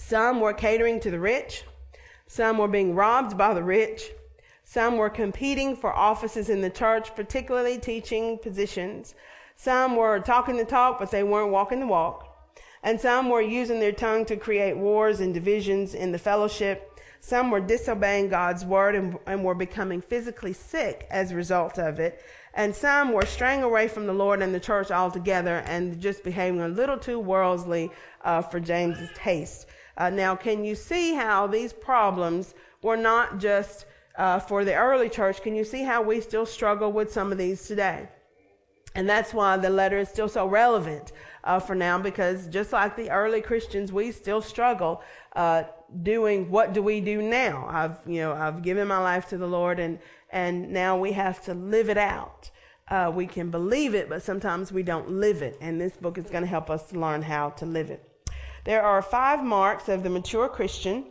Some 0.00 0.40
were 0.40 0.52
catering 0.52 0.98
to 0.98 1.12
the 1.12 1.20
rich. 1.20 1.62
Some 2.26 2.58
were 2.58 2.66
being 2.66 2.92
robbed 2.92 3.38
by 3.38 3.54
the 3.54 3.62
rich. 3.62 4.10
Some 4.64 4.96
were 4.96 5.08
competing 5.08 5.76
for 5.76 5.94
offices 5.94 6.48
in 6.48 6.60
the 6.60 6.70
church, 6.70 7.14
particularly 7.14 7.78
teaching 7.78 8.36
positions. 8.36 9.14
Some 9.54 9.94
were 9.94 10.18
talking 10.18 10.56
the 10.56 10.64
talk, 10.64 10.98
but 10.98 11.12
they 11.12 11.22
weren't 11.22 11.52
walking 11.52 11.78
the 11.78 11.86
walk. 11.86 12.36
And 12.82 13.00
some 13.00 13.28
were 13.30 13.42
using 13.42 13.78
their 13.78 13.92
tongue 13.92 14.24
to 14.24 14.36
create 14.36 14.76
wars 14.76 15.20
and 15.20 15.32
divisions 15.32 15.94
in 15.94 16.10
the 16.10 16.18
fellowship. 16.18 16.97
Some 17.20 17.50
were 17.50 17.60
disobeying 17.60 18.28
God's 18.28 18.64
word 18.64 18.94
and, 18.94 19.18
and, 19.26 19.44
were 19.44 19.54
becoming 19.54 20.00
physically 20.00 20.52
sick 20.52 21.06
as 21.10 21.30
a 21.30 21.36
result 21.36 21.78
of 21.78 21.98
it. 21.98 22.22
And 22.54 22.74
some 22.74 23.12
were 23.12 23.26
straying 23.26 23.62
away 23.62 23.88
from 23.88 24.06
the 24.06 24.12
Lord 24.12 24.40
and 24.40 24.54
the 24.54 24.60
church 24.60 24.90
altogether 24.90 25.62
and 25.66 26.00
just 26.00 26.24
behaving 26.24 26.60
a 26.60 26.68
little 26.68 26.98
too 26.98 27.18
worldly 27.18 27.90
uh, 28.24 28.42
for 28.42 28.60
James's 28.60 29.10
taste. 29.14 29.66
Uh, 29.96 30.10
now, 30.10 30.34
can 30.34 30.64
you 30.64 30.74
see 30.74 31.14
how 31.14 31.46
these 31.46 31.72
problems 31.72 32.54
were 32.82 32.96
not 32.96 33.38
just 33.38 33.86
uh, 34.16 34.38
for 34.38 34.64
the 34.64 34.74
early 34.74 35.08
church? 35.08 35.42
Can 35.42 35.54
you 35.54 35.64
see 35.64 35.82
how 35.82 36.02
we 36.02 36.20
still 36.20 36.46
struggle 36.46 36.92
with 36.92 37.12
some 37.12 37.32
of 37.32 37.38
these 37.38 37.66
today? 37.66 38.08
And 38.94 39.08
that's 39.08 39.34
why 39.34 39.56
the 39.56 39.70
letter 39.70 39.98
is 39.98 40.08
still 40.08 40.28
so 40.28 40.46
relevant 40.46 41.12
uh, 41.44 41.60
for 41.60 41.74
now 41.74 41.98
because 41.98 42.46
just 42.48 42.72
like 42.72 42.96
the 42.96 43.10
early 43.10 43.40
Christians, 43.40 43.92
we 43.92 44.12
still 44.12 44.42
struggle 44.42 45.02
uh, 45.36 45.64
doing 46.02 46.50
what 46.50 46.72
do 46.72 46.82
we 46.82 47.00
do 47.00 47.22
now? 47.22 47.66
I've 47.68 47.98
you 48.06 48.20
know 48.20 48.32
I've 48.32 48.62
given 48.62 48.88
my 48.88 48.98
life 48.98 49.28
to 49.30 49.38
the 49.38 49.46
Lord 49.46 49.80
and 49.80 49.98
and 50.30 50.70
now 50.70 50.98
we 50.98 51.12
have 51.12 51.42
to 51.44 51.54
live 51.54 51.88
it 51.88 51.98
out. 51.98 52.50
Uh, 52.90 53.12
we 53.14 53.26
can 53.26 53.50
believe 53.50 53.94
it, 53.94 54.08
but 54.08 54.22
sometimes 54.22 54.72
we 54.72 54.82
don't 54.82 55.10
live 55.10 55.42
it. 55.42 55.58
And 55.60 55.80
this 55.80 55.96
book 55.96 56.16
is 56.16 56.30
going 56.30 56.42
to 56.42 56.48
help 56.48 56.70
us 56.70 56.92
learn 56.92 57.20
how 57.22 57.50
to 57.50 57.66
live 57.66 57.90
it. 57.90 58.02
There 58.64 58.82
are 58.82 59.02
five 59.02 59.44
marks 59.44 59.88
of 59.88 60.02
the 60.02 60.10
mature 60.10 60.48
Christian, 60.48 61.06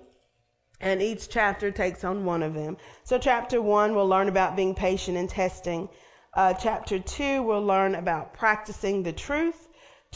and 0.79 1.01
each 1.01 1.29
chapter 1.29 1.71
takes 1.71 2.03
on 2.03 2.25
one 2.25 2.43
of 2.43 2.53
them. 2.53 2.77
So, 3.03 3.17
chapter 3.17 3.61
one, 3.61 3.95
we'll 3.95 4.07
learn 4.07 4.27
about 4.27 4.55
being 4.55 4.75
patient 4.75 5.17
and 5.17 5.29
testing. 5.29 5.89
Uh, 6.33 6.53
chapter 6.53 6.99
two, 6.99 7.41
we'll 7.43 7.65
learn 7.65 7.95
about 7.95 8.33
practicing 8.33 9.01
the 9.01 9.13
truth. 9.13 9.66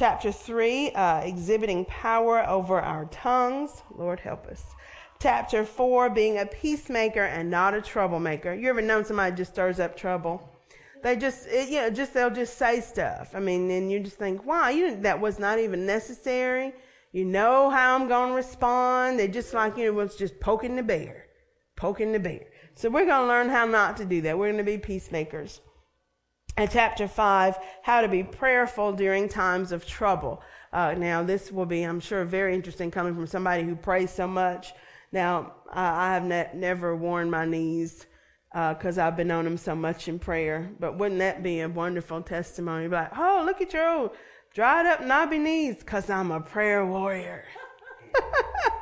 Chapter 0.02 0.32
3, 0.32 0.94
uh, 0.94 1.20
exhibiting 1.20 1.86
power 1.86 2.44
over 2.50 2.82
our 2.82 3.06
tongues. 3.12 3.84
Lord 3.96 4.20
help 4.20 4.48
us. 4.48 4.74
Chapter 5.20 5.64
4, 5.64 6.10
being 6.10 6.40
a 6.40 6.48
peacemaker 6.48 7.22
and 7.22 7.52
not 7.52 7.76
a 7.76 7.82
troublemaker. 7.84 8.52
You 8.52 8.70
ever 8.70 8.82
known 8.82 9.06
somebody 9.06 9.36
just 9.36 9.52
stirs 9.52 9.80
up 9.80 9.96
trouble? 9.96 10.42
They 11.04 11.18
just, 11.18 11.46
it, 11.46 11.70
you 11.70 11.82
know, 11.82 11.92
just 11.92 12.16
they'll 12.16 12.32
just 12.32 12.58
say 12.58 12.82
stuff. 12.82 13.34
I 13.36 13.40
mean, 13.40 13.70
and 13.70 13.92
you 13.92 14.00
just 14.00 14.18
think, 14.18 14.44
wow, 14.44 14.70
you 14.70 14.96
that 15.02 15.22
was 15.22 15.38
not 15.38 15.60
even 15.60 15.86
necessary. 15.86 16.74
You 17.12 17.24
know 17.24 17.70
how 17.70 17.94
I'm 17.94 18.08
going 18.08 18.30
to 18.30 18.36
respond. 18.36 19.20
They 19.20 19.28
just 19.28 19.54
like 19.54 19.78
you 19.78 19.86
know, 19.86 19.94
was 19.94 20.16
just 20.16 20.40
poking 20.40 20.78
the 20.78 20.82
bear, 20.82 21.28
poking 21.76 22.12
the 22.12 22.20
bear. 22.20 22.48
So 22.74 22.90
we're 22.90 23.06
going 23.06 23.22
to 23.22 23.28
learn 23.28 23.50
how 23.50 23.68
not 23.68 23.98
to 23.98 24.06
do 24.06 24.20
that. 24.22 24.36
We're 24.36 24.52
going 24.52 24.58
to 24.58 24.64
be 24.64 24.80
peacemakers. 24.80 25.62
And 26.58 26.70
chapter 26.70 27.08
five, 27.08 27.58
how 27.82 28.02
to 28.02 28.08
be 28.08 28.24
prayerful 28.24 28.94
during 28.94 29.30
times 29.30 29.72
of 29.72 29.86
trouble. 29.86 30.42
Uh, 30.74 30.94
now, 30.94 31.24
this 31.24 31.52
will 31.52 31.66
be, 31.66 31.84
I'm 31.84 32.00
sure, 32.00 32.24
very 32.26 32.54
interesting 32.54 32.92
coming 32.92 33.16
from 33.16 33.28
somebody 33.28 33.64
who 33.64 33.76
prays 33.76 34.12
so 34.12 34.28
much. 34.28 34.74
Now, 35.12 35.54
I 35.70 36.14
have 36.14 36.24
ne- 36.24 36.50
never 36.54 36.96
worn 36.96 37.30
my 37.30 37.46
knees 37.46 38.06
because 38.52 38.98
uh, 38.98 39.06
I've 39.06 39.16
been 39.16 39.32
on 39.32 39.46
them 39.46 39.58
so 39.58 39.76
much 39.76 40.08
in 40.08 40.20
prayer. 40.20 40.72
But 40.80 40.98
wouldn't 40.98 41.20
that 41.20 41.42
be 41.42 41.62
a 41.62 41.70
wonderful 41.70 42.22
testimony? 42.22 42.88
Like, 42.88 43.18
oh, 43.18 43.44
look 43.46 43.62
at 43.62 43.74
your 43.74 43.88
old 43.88 44.12
dried 44.54 44.86
up 44.86 45.06
knobby 45.06 45.38
knees 45.38 45.78
because 45.78 46.10
I'm 46.10 46.32
a 46.32 46.42
prayer 46.42 46.86
warrior. 46.86 47.46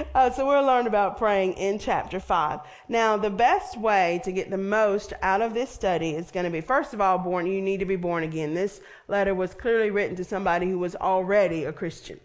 uh, 0.14 0.30
so 0.30 0.46
we'll 0.46 0.64
learn 0.64 0.86
about 0.86 1.18
praying 1.18 1.54
in 1.54 1.78
chapter 1.78 2.20
5. 2.20 2.60
Now, 2.88 3.16
the 3.16 3.30
best 3.30 3.78
way 3.78 4.20
to 4.24 4.32
get 4.32 4.50
the 4.50 4.58
most 4.58 5.12
out 5.22 5.42
of 5.42 5.54
this 5.54 5.70
study 5.70 6.10
is 6.10 6.30
going 6.30 6.44
to 6.44 6.50
be, 6.50 6.60
first 6.60 6.94
of 6.94 7.00
all, 7.00 7.18
born, 7.18 7.46
you 7.46 7.60
need 7.60 7.80
to 7.80 7.86
be 7.86 7.96
born 7.96 8.22
again. 8.22 8.54
This 8.54 8.80
letter 9.08 9.34
was 9.34 9.54
clearly 9.54 9.90
written 9.90 10.16
to 10.16 10.24
somebody 10.24 10.68
who 10.68 10.78
was 10.78 10.96
already 10.96 11.64
a 11.64 11.72
Christian. 11.72 12.20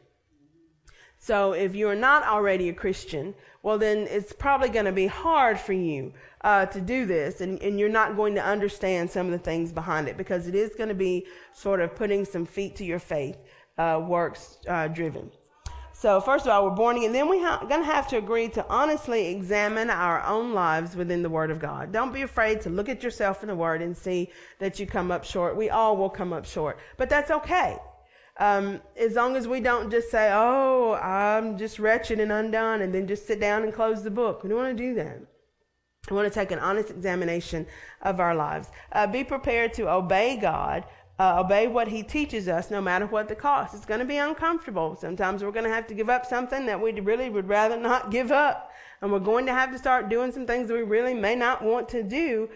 So 1.19 1.53
if 1.53 1.75
you're 1.75 1.95
not 1.95 2.23
already 2.23 2.69
a 2.69 2.73
Christian, 2.73 3.33
well, 3.63 3.77
then 3.77 4.07
it's 4.09 4.31
probably 4.33 4.69
going 4.69 4.85
to 4.85 4.91
be 4.91 5.07
hard 5.07 5.59
for 5.59 5.73
you 5.73 6.13
uh, 6.41 6.67
to 6.67 6.79
do 6.79 7.05
this, 7.05 7.41
and, 7.41 7.61
and 7.61 7.79
you're 7.79 7.89
not 7.89 8.15
going 8.15 8.35
to 8.35 8.43
understand 8.43 9.09
some 9.09 9.25
of 9.25 9.31
the 9.31 9.39
things 9.39 9.71
behind 9.71 10.07
it 10.07 10.15
because 10.15 10.47
it 10.47 10.55
is 10.55 10.75
going 10.75 10.89
to 10.89 10.95
be 10.95 11.25
sort 11.53 11.81
of 11.81 11.95
putting 11.95 12.23
some 12.23 12.45
feet 12.45 12.75
to 12.75 12.85
your 12.85 12.99
faith, 12.99 13.37
uh, 13.77 14.01
works 14.07 14.59
uh, 14.67 14.87
driven. 14.87 15.31
So, 15.99 16.21
first 16.21 16.45
of 16.45 16.51
all, 16.51 16.63
we're 16.63 16.75
born 16.75 16.97
again. 16.97 17.11
Then 17.11 17.27
we're 17.27 17.43
ha- 17.43 17.65
going 17.65 17.81
to 17.81 17.91
have 17.91 18.07
to 18.09 18.17
agree 18.17 18.49
to 18.49 18.63
honestly 18.69 19.29
examine 19.29 19.89
our 19.89 20.23
own 20.23 20.53
lives 20.53 20.95
within 20.95 21.23
the 21.23 21.29
Word 21.29 21.49
of 21.49 21.57
God. 21.57 21.91
Don't 21.91 22.13
be 22.13 22.21
afraid 22.21 22.61
to 22.61 22.69
look 22.69 22.87
at 22.87 23.01
yourself 23.01 23.41
in 23.41 23.47
the 23.47 23.55
Word 23.55 23.81
and 23.81 23.97
see 23.97 24.29
that 24.59 24.79
you 24.79 24.85
come 24.85 25.09
up 25.09 25.23
short. 25.23 25.57
We 25.57 25.71
all 25.71 25.97
will 25.97 26.11
come 26.11 26.33
up 26.33 26.45
short, 26.45 26.77
but 26.97 27.09
that's 27.09 27.31
okay. 27.31 27.79
Um, 28.39 28.79
as 28.95 29.15
long 29.15 29.35
as 29.35 29.47
we 29.47 29.59
don't 29.59 29.89
just 29.89 30.11
say, 30.11 30.29
oh, 30.31 30.93
I'm 31.01 31.57
just 31.57 31.79
wretched 31.79 32.19
and 32.19 32.31
undone, 32.31 32.83
and 32.83 32.93
then 32.93 33.07
just 33.07 33.25
sit 33.25 33.39
down 33.39 33.63
and 33.63 33.73
close 33.73 34.03
the 34.03 34.11
book. 34.11 34.43
We 34.43 34.49
don't 34.49 34.59
want 34.59 34.77
to 34.77 34.83
do 34.83 34.93
that. 34.93 35.19
We 36.11 36.15
want 36.15 36.31
to 36.31 36.39
take 36.39 36.51
an 36.51 36.59
honest 36.59 36.91
examination 36.91 37.65
of 38.03 38.19
our 38.19 38.35
lives. 38.35 38.69
Uh, 38.91 39.07
be 39.07 39.23
prepared 39.23 39.73
to 39.73 39.89
obey 39.89 40.37
God, 40.37 40.85
uh, 41.19 41.41
obey 41.43 41.67
what 41.67 41.87
He 41.87 42.03
teaches 42.03 42.47
us, 42.47 42.69
no 42.69 42.81
matter 42.81 43.05
what 43.05 43.27
the 43.27 43.35
cost. 43.35 43.73
It's 43.73 43.85
going 43.85 43.99
to 43.99 44.05
be 44.05 44.17
uncomfortable. 44.17 44.95
Sometimes 44.95 45.43
we're 45.43 45.51
going 45.51 45.65
to 45.65 45.73
have 45.73 45.87
to 45.87 45.93
give 45.93 46.09
up 46.09 46.25
something 46.25 46.65
that 46.65 46.81
we 46.81 46.99
really 46.99 47.29
would 47.29 47.47
rather 47.47 47.77
not 47.77 48.11
give 48.11 48.31
up. 48.31 48.71
And 49.01 49.11
we're 49.11 49.19
going 49.19 49.45
to 49.45 49.53
have 49.53 49.71
to 49.71 49.77
start 49.77 50.09
doing 50.09 50.31
some 50.31 50.45
things 50.45 50.67
that 50.67 50.73
we 50.73 50.83
really 50.83 51.13
may 51.13 51.35
not 51.35 51.63
want 51.63 51.89
to 51.89 52.03
do, 52.03 52.49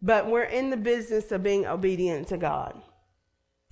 but 0.00 0.30
we're 0.30 0.44
in 0.44 0.70
the 0.70 0.76
business 0.76 1.32
of 1.32 1.42
being 1.42 1.66
obedient 1.66 2.28
to 2.28 2.36
God. 2.36 2.80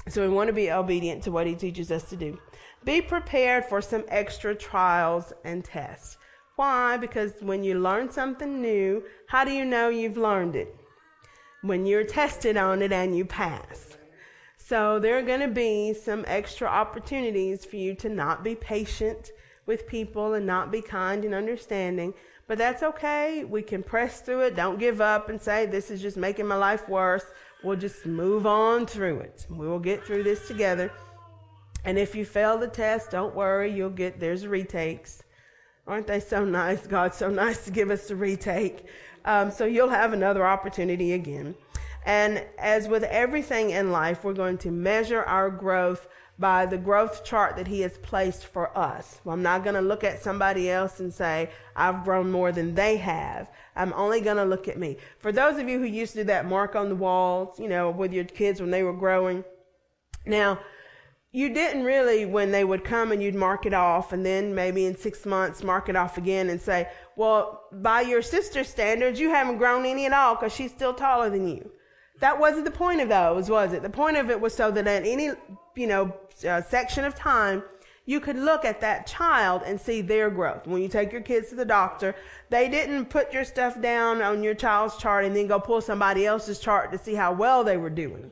So 0.09 0.23
we 0.27 0.35
want 0.35 0.49
to 0.49 0.55
be 0.55 0.71
obedient 0.71 1.23
to 1.25 1.31
what 1.31 1.47
he 1.47 1.55
teaches 1.55 1.91
us 1.91 2.05
to 2.05 2.17
do. 2.17 2.39
Be 2.85 3.03
prepared 3.03 3.67
for 3.67 3.83
some 3.83 4.05
extra 4.09 4.55
trials 4.55 5.33
and 5.45 5.63
tests. 5.63 6.17
Why? 6.57 6.97
Because 6.97 7.33
when 7.41 7.63
you 7.63 7.79
learn 7.79 8.11
something 8.11 8.61
new, 8.61 9.03
how 9.29 9.45
do 9.45 9.53
you 9.53 9.65
know 9.65 9.89
you've 9.89 10.17
learned 10.17 10.57
it? 10.57 10.75
When 11.63 11.85
you're 11.85 12.05
tested 12.05 12.57
on 12.57 12.81
it 12.81 12.93
and 12.93 13.17
you 13.17 13.27
pass. 13.27 13.90
So 14.71 15.01
there 15.01 15.19
are 15.19 15.23
going 15.23 15.41
to 15.41 15.49
be 15.49 15.93
some 15.95 16.25
extra 16.29 16.69
opportunities 16.69 17.65
for 17.65 17.75
you 17.75 17.93
to 17.97 18.09
not 18.09 18.45
be 18.45 18.55
patient 18.55 19.33
with 19.67 19.89
people 19.89 20.35
and 20.35 20.47
not 20.47 20.71
be 20.71 20.81
kind 20.81 21.25
and 21.25 21.35
understanding. 21.35 22.15
But 22.47 22.59
that's 22.59 22.85
okay. 22.85 23.43
We 23.43 23.63
can 23.63 23.83
press 23.83 24.21
through 24.21 24.43
it. 24.43 24.55
Don't 24.55 24.79
give 24.79 25.01
up 25.01 25.29
and 25.29 25.43
say, 25.43 25.67
this 25.67 25.91
is 25.91 26.01
just 26.01 26.17
making 26.17 26.47
my 26.47 26.55
life 26.55 26.89
worse. 26.89 27.25
We'll 27.65 27.79
just 27.79 28.07
move 28.07 28.47
on 28.47 28.87
through 28.87 29.19
it. 29.19 29.45
We 29.51 29.67
will 29.67 29.81
get 29.81 30.05
through 30.05 30.23
this 30.23 30.47
together. 30.47 30.93
And 31.85 31.99
if 31.99 32.15
you 32.15 32.25
fail 32.25 32.57
the 32.57 32.69
test, 32.69 33.11
don't 33.11 33.35
worry. 33.35 33.73
You'll 33.73 33.91
get, 33.91 34.21
there's 34.21 34.47
retakes. 34.47 35.25
Aren't 35.89 36.07
they 36.07 36.21
so 36.21 36.45
nice? 36.45 36.87
God's 36.87 37.17
so 37.17 37.29
nice 37.29 37.65
to 37.65 37.73
give 37.73 37.91
us 37.91 38.09
a 38.11 38.15
retake. 38.15 38.87
Um, 39.25 39.51
so 39.51 39.65
you'll 39.65 39.89
have 39.89 40.13
another 40.13 40.47
opportunity 40.47 41.15
again. 41.15 41.57
And 42.07 42.45
as 42.59 42.89
with 42.89 43.05
everything 43.05 43.71
in 43.71 43.93
life, 43.93 44.25
we're 44.25 44.33
going 44.33 44.59
to 44.59 44.71
measure 44.71 45.23
our 45.23 45.51
growth 45.51 46.09
by 46.39 46.65
the 46.65 46.79
growth 46.79 47.23
chart 47.23 47.55
that 47.57 47.69
He 47.69 47.83
has 47.83 47.99
placed 47.99 48.47
for 48.47 48.77
us. 48.77 49.21
Well, 49.25 49.35
I'm 49.35 49.43
not 49.43 49.63
going 49.63 49.75
to 49.75 49.83
look 49.83 50.03
at 50.03 50.23
somebody 50.23 50.71
else 50.71 51.01
and 51.01 51.13
say, 51.13 51.51
I've 51.77 52.03
grown 52.03 52.31
more 52.31 52.51
than 52.51 52.75
they 52.75 52.97
have. 52.97 53.51
I'm 53.77 53.93
only 53.93 54.23
going 54.23 54.39
to 54.39 54.45
look 54.45 54.67
at 54.67 54.79
me. 54.79 54.97
For 55.19 55.33
those 55.33 55.59
of 55.59 55.69
you 55.69 55.79
who 55.79 55.85
used 55.85 56.13
to 56.15 56.21
do 56.21 56.25
that 56.25 56.47
mark 56.47 56.75
on 56.75 56.89
the 56.89 56.95
walls, 56.95 57.61
you 57.61 57.69
know, 57.69 57.91
with 57.91 58.15
your 58.15 58.25
kids 58.25 58.61
when 58.61 58.71
they 58.71 58.83
were 58.83 58.95
growing. 58.95 59.45
Now, 60.25 60.59
you 61.33 61.53
didn't 61.53 61.85
really, 61.85 62.25
when 62.25 62.51
they 62.51 62.65
would 62.65 62.85
come 62.85 63.13
and 63.13 63.23
you'd 63.23 63.35
mark 63.35 63.67
it 63.67 63.75
off, 63.75 64.13
and 64.13 64.25
then 64.25 64.55
maybe 64.55 64.87
in 64.87 64.97
six 64.97 65.27
months 65.27 65.63
mark 65.63 65.89
it 65.89 65.95
off 65.95 66.19
again 66.19 66.49
and 66.49 66.61
say, 66.61 66.89
well, 67.17 67.65
by 67.71 68.01
your 68.01 68.23
sister's 68.23 68.69
standards, 68.69 69.21
you 69.21 69.29
haven't 69.29 69.59
grown 69.59 69.85
any 69.85 70.07
at 70.07 70.13
all 70.13 70.35
because 70.35 70.55
she's 70.55 70.73
still 70.73 70.95
taller 70.95 71.29
than 71.31 71.47
you. 71.47 71.71
That 72.21 72.39
wasn't 72.39 72.67
the 72.67 72.71
point 72.71 73.01
of 73.01 73.09
those, 73.09 73.51
was 73.51 73.73
it? 73.73 73.83
The 73.83 73.91
point 73.91 74.17
of 74.17 74.31
it 74.31 74.41
was 74.41 74.55
so 74.55 74.71
that 74.71 74.87
at 74.87 75.07
any, 75.07 75.31
you 75.75 75.87
know, 75.87 76.15
uh, 76.47 76.63
section 76.63 77.05
of 77.05 77.15
time, 77.15 77.63
you 78.05 78.21
could 78.21 78.37
look 78.37 78.65
at 78.65 78.81
that 78.81 79.07
child 79.07 79.63
and 79.65 79.81
see 79.81 80.01
their 80.01 80.31
growth. 80.31 80.67
When 80.67 80.83
you 80.83 80.89
take 80.89 81.13
your 81.13 81.21
kids 81.21 81.51
to 81.51 81.55
the 81.55 81.65
doctor, 81.65 82.15
they 82.49 82.69
didn't 82.69 83.07
put 83.07 83.33
your 83.33 83.45
stuff 83.45 83.81
down 83.81 84.21
on 84.21 84.43
your 84.43 84.55
child's 84.55 84.97
chart 84.97 85.25
and 85.25 85.35
then 85.35 85.47
go 85.47 85.59
pull 85.61 85.81
somebody 85.81 86.27
else's 86.27 86.59
chart 86.59 86.93
to 86.93 86.99
see 86.99 87.15
how 87.15 87.33
well 87.33 87.65
they 87.65 87.77
were 87.77 87.91
doing. 87.91 88.31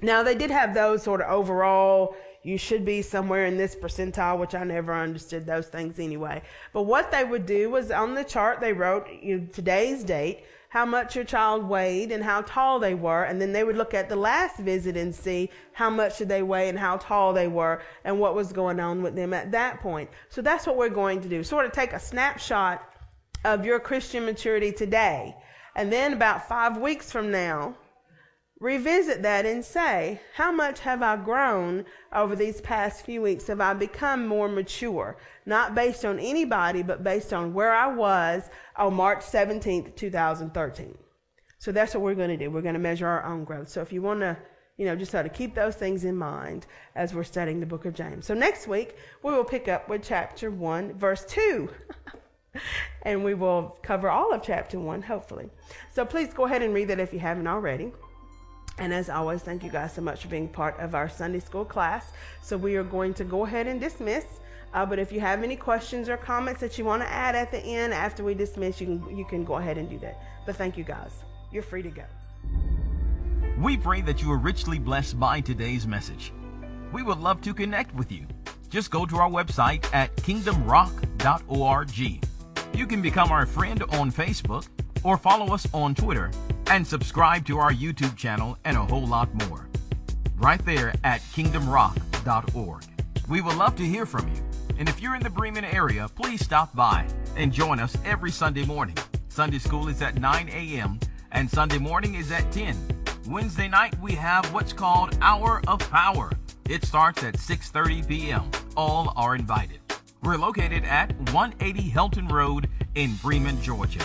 Now, 0.00 0.22
they 0.22 0.34
did 0.34 0.50
have 0.50 0.74
those 0.74 1.02
sort 1.02 1.20
of 1.20 1.30
overall, 1.30 2.14
you 2.42 2.56
should 2.56 2.84
be 2.84 3.02
somewhere 3.02 3.46
in 3.46 3.56
this 3.56 3.74
percentile, 3.74 4.38
which 4.38 4.54
I 4.54 4.64
never 4.64 4.94
understood 4.94 5.46
those 5.46 5.66
things 5.66 5.98
anyway. 5.98 6.42
But 6.72 6.82
what 6.82 7.10
they 7.10 7.24
would 7.24 7.46
do 7.46 7.70
was 7.70 7.90
on 7.90 8.14
the 8.14 8.24
chart, 8.24 8.60
they 8.60 8.72
wrote 8.72 9.08
you 9.22 9.38
know, 9.38 9.46
today's 9.52 10.04
date, 10.04 10.44
how 10.70 10.84
much 10.84 11.16
your 11.16 11.24
child 11.24 11.64
weighed 11.64 12.12
and 12.12 12.22
how 12.22 12.42
tall 12.42 12.78
they 12.78 12.94
were. 12.94 13.24
And 13.24 13.40
then 13.40 13.52
they 13.52 13.64
would 13.64 13.76
look 13.76 13.94
at 13.94 14.08
the 14.08 14.16
last 14.16 14.58
visit 14.58 14.96
and 14.96 15.14
see 15.14 15.50
how 15.72 15.88
much 15.88 16.18
did 16.18 16.28
they 16.28 16.42
weigh 16.42 16.68
and 16.68 16.78
how 16.78 16.98
tall 16.98 17.32
they 17.32 17.48
were 17.48 17.82
and 18.04 18.20
what 18.20 18.34
was 18.34 18.52
going 18.52 18.78
on 18.78 19.02
with 19.02 19.16
them 19.16 19.32
at 19.32 19.50
that 19.52 19.80
point. 19.80 20.10
So 20.28 20.42
that's 20.42 20.66
what 20.66 20.76
we're 20.76 20.90
going 20.90 21.20
to 21.22 21.28
do. 21.28 21.42
Sort 21.42 21.64
of 21.64 21.72
take 21.72 21.92
a 21.92 22.00
snapshot 22.00 22.82
of 23.44 23.64
your 23.64 23.80
Christian 23.80 24.24
maturity 24.26 24.72
today. 24.72 25.34
And 25.74 25.92
then 25.92 26.12
about 26.12 26.48
five 26.48 26.76
weeks 26.76 27.10
from 27.10 27.30
now, 27.30 27.76
revisit 28.60 29.22
that 29.22 29.46
and 29.46 29.64
say, 29.64 30.20
how 30.34 30.50
much 30.50 30.80
have 30.80 31.02
I 31.02 31.16
grown 31.16 31.84
over 32.12 32.34
these 32.34 32.60
past 32.60 33.04
few 33.04 33.22
weeks? 33.22 33.46
Have 33.46 33.60
I 33.60 33.74
become 33.74 34.26
more 34.26 34.48
mature? 34.48 35.16
Not 35.46 35.74
based 35.74 36.04
on 36.04 36.18
anybody, 36.18 36.82
but 36.82 37.04
based 37.04 37.32
on 37.32 37.54
where 37.54 37.72
I 37.72 37.86
was 37.86 38.50
on 38.76 38.94
March 38.94 39.20
17th, 39.20 39.94
2013. 39.94 40.98
So 41.58 41.72
that's 41.72 41.94
what 41.94 42.02
we're 42.02 42.14
going 42.14 42.30
to 42.30 42.36
do. 42.36 42.50
We're 42.50 42.62
going 42.62 42.74
to 42.74 42.80
measure 42.80 43.06
our 43.06 43.24
own 43.24 43.44
growth. 43.44 43.68
So 43.68 43.80
if 43.80 43.92
you 43.92 44.02
want 44.02 44.20
to, 44.20 44.36
you 44.76 44.86
know, 44.86 44.96
just 44.96 45.12
sort 45.12 45.26
of 45.26 45.32
keep 45.32 45.54
those 45.54 45.74
things 45.74 46.04
in 46.04 46.16
mind 46.16 46.66
as 46.94 47.14
we're 47.14 47.24
studying 47.24 47.60
the 47.60 47.66
book 47.66 47.84
of 47.84 47.94
James. 47.94 48.26
So 48.26 48.34
next 48.34 48.68
week, 48.68 48.96
we 49.22 49.32
will 49.32 49.44
pick 49.44 49.68
up 49.68 49.88
with 49.88 50.02
chapter 50.02 50.50
1, 50.50 50.94
verse 50.94 51.24
2. 51.26 51.68
and 53.02 53.24
we 53.24 53.34
will 53.34 53.76
cover 53.82 54.08
all 54.08 54.32
of 54.32 54.42
chapter 54.42 54.78
1, 54.78 55.02
hopefully. 55.02 55.48
So 55.92 56.04
please 56.04 56.32
go 56.32 56.46
ahead 56.46 56.62
and 56.62 56.74
read 56.74 56.88
that 56.88 57.00
if 57.00 57.12
you 57.12 57.18
haven't 57.18 57.46
already. 57.46 57.92
And 58.78 58.94
as 58.94 59.10
always, 59.10 59.42
thank 59.42 59.64
you 59.64 59.70
guys 59.70 59.92
so 59.92 60.02
much 60.02 60.22
for 60.22 60.28
being 60.28 60.48
part 60.48 60.78
of 60.78 60.94
our 60.94 61.08
Sunday 61.08 61.40
school 61.40 61.64
class. 61.64 62.12
So 62.42 62.56
we 62.56 62.76
are 62.76 62.84
going 62.84 63.12
to 63.14 63.24
go 63.24 63.44
ahead 63.44 63.66
and 63.66 63.80
dismiss. 63.80 64.24
Uh, 64.72 64.84
but 64.86 64.98
if 64.98 65.10
you 65.10 65.20
have 65.20 65.42
any 65.42 65.56
questions 65.56 66.08
or 66.08 66.16
comments 66.16 66.60
that 66.60 66.78
you 66.78 66.84
want 66.84 67.02
to 67.02 67.08
add 67.08 67.34
at 67.34 67.50
the 67.50 67.58
end 67.58 67.92
after 67.92 68.22
we 68.22 68.34
dismiss, 68.34 68.80
you 68.80 68.86
can 68.86 69.16
you 69.16 69.24
can 69.24 69.44
go 69.44 69.56
ahead 69.56 69.78
and 69.78 69.88
do 69.88 69.98
that. 69.98 70.22
But 70.46 70.56
thank 70.56 70.76
you 70.76 70.84
guys. 70.84 71.24
You're 71.50 71.62
free 71.62 71.82
to 71.82 71.90
go. 71.90 72.04
We 73.58 73.76
pray 73.76 74.02
that 74.02 74.22
you 74.22 74.30
are 74.30 74.36
richly 74.38 74.78
blessed 74.78 75.18
by 75.18 75.40
today's 75.40 75.86
message. 75.86 76.32
We 76.92 77.02
would 77.02 77.18
love 77.18 77.40
to 77.42 77.54
connect 77.54 77.94
with 77.94 78.12
you. 78.12 78.26
Just 78.68 78.90
go 78.90 79.06
to 79.06 79.16
our 79.16 79.30
website 79.30 79.92
at 79.94 80.14
kingdomrock.org. 80.16 81.98
You 82.74 82.86
can 82.86 83.02
become 83.02 83.32
our 83.32 83.46
friend 83.46 83.82
on 83.90 84.12
Facebook 84.12 84.68
or 85.02 85.16
follow 85.16 85.54
us 85.54 85.66
on 85.72 85.94
Twitter 85.94 86.30
and 86.70 86.86
subscribe 86.86 87.46
to 87.46 87.58
our 87.58 87.72
YouTube 87.72 88.16
channel 88.16 88.58
and 88.64 88.76
a 88.76 88.84
whole 88.84 89.06
lot 89.06 89.32
more. 89.48 89.68
Right 90.36 90.64
there 90.64 90.94
at 91.02 91.20
kingdomrock.org. 91.32 92.84
We 93.28 93.40
would 93.40 93.56
love 93.56 93.76
to 93.76 93.84
hear 93.84 94.06
from 94.06 94.28
you. 94.28 94.42
And 94.78 94.88
if 94.88 95.00
you're 95.00 95.16
in 95.16 95.22
the 95.22 95.30
Bremen 95.30 95.64
area, 95.64 96.08
please 96.14 96.44
stop 96.44 96.74
by 96.74 97.06
and 97.36 97.52
join 97.52 97.80
us 97.80 97.96
every 98.04 98.30
Sunday 98.30 98.64
morning. 98.64 98.96
Sunday 99.28 99.58
school 99.58 99.88
is 99.88 100.02
at 100.02 100.20
9 100.20 100.48
a.m. 100.50 101.00
and 101.32 101.50
Sunday 101.50 101.78
morning 101.78 102.14
is 102.14 102.30
at 102.30 102.50
10. 102.52 102.76
Wednesday 103.26 103.68
night 103.68 103.98
we 104.00 104.12
have 104.12 104.52
what's 104.52 104.72
called 104.72 105.16
Hour 105.20 105.62
of 105.66 105.80
Power. 105.90 106.30
It 106.68 106.84
starts 106.84 107.24
at 107.24 107.34
6:30 107.34 108.06
p.m. 108.06 108.50
All 108.76 109.12
are 109.16 109.34
invited. 109.34 109.80
We're 110.22 110.36
located 110.36 110.84
at 110.84 111.16
180 111.32 111.90
Helton 111.90 112.30
Road 112.30 112.68
in 112.94 113.14
Bremen, 113.16 113.60
Georgia. 113.62 114.04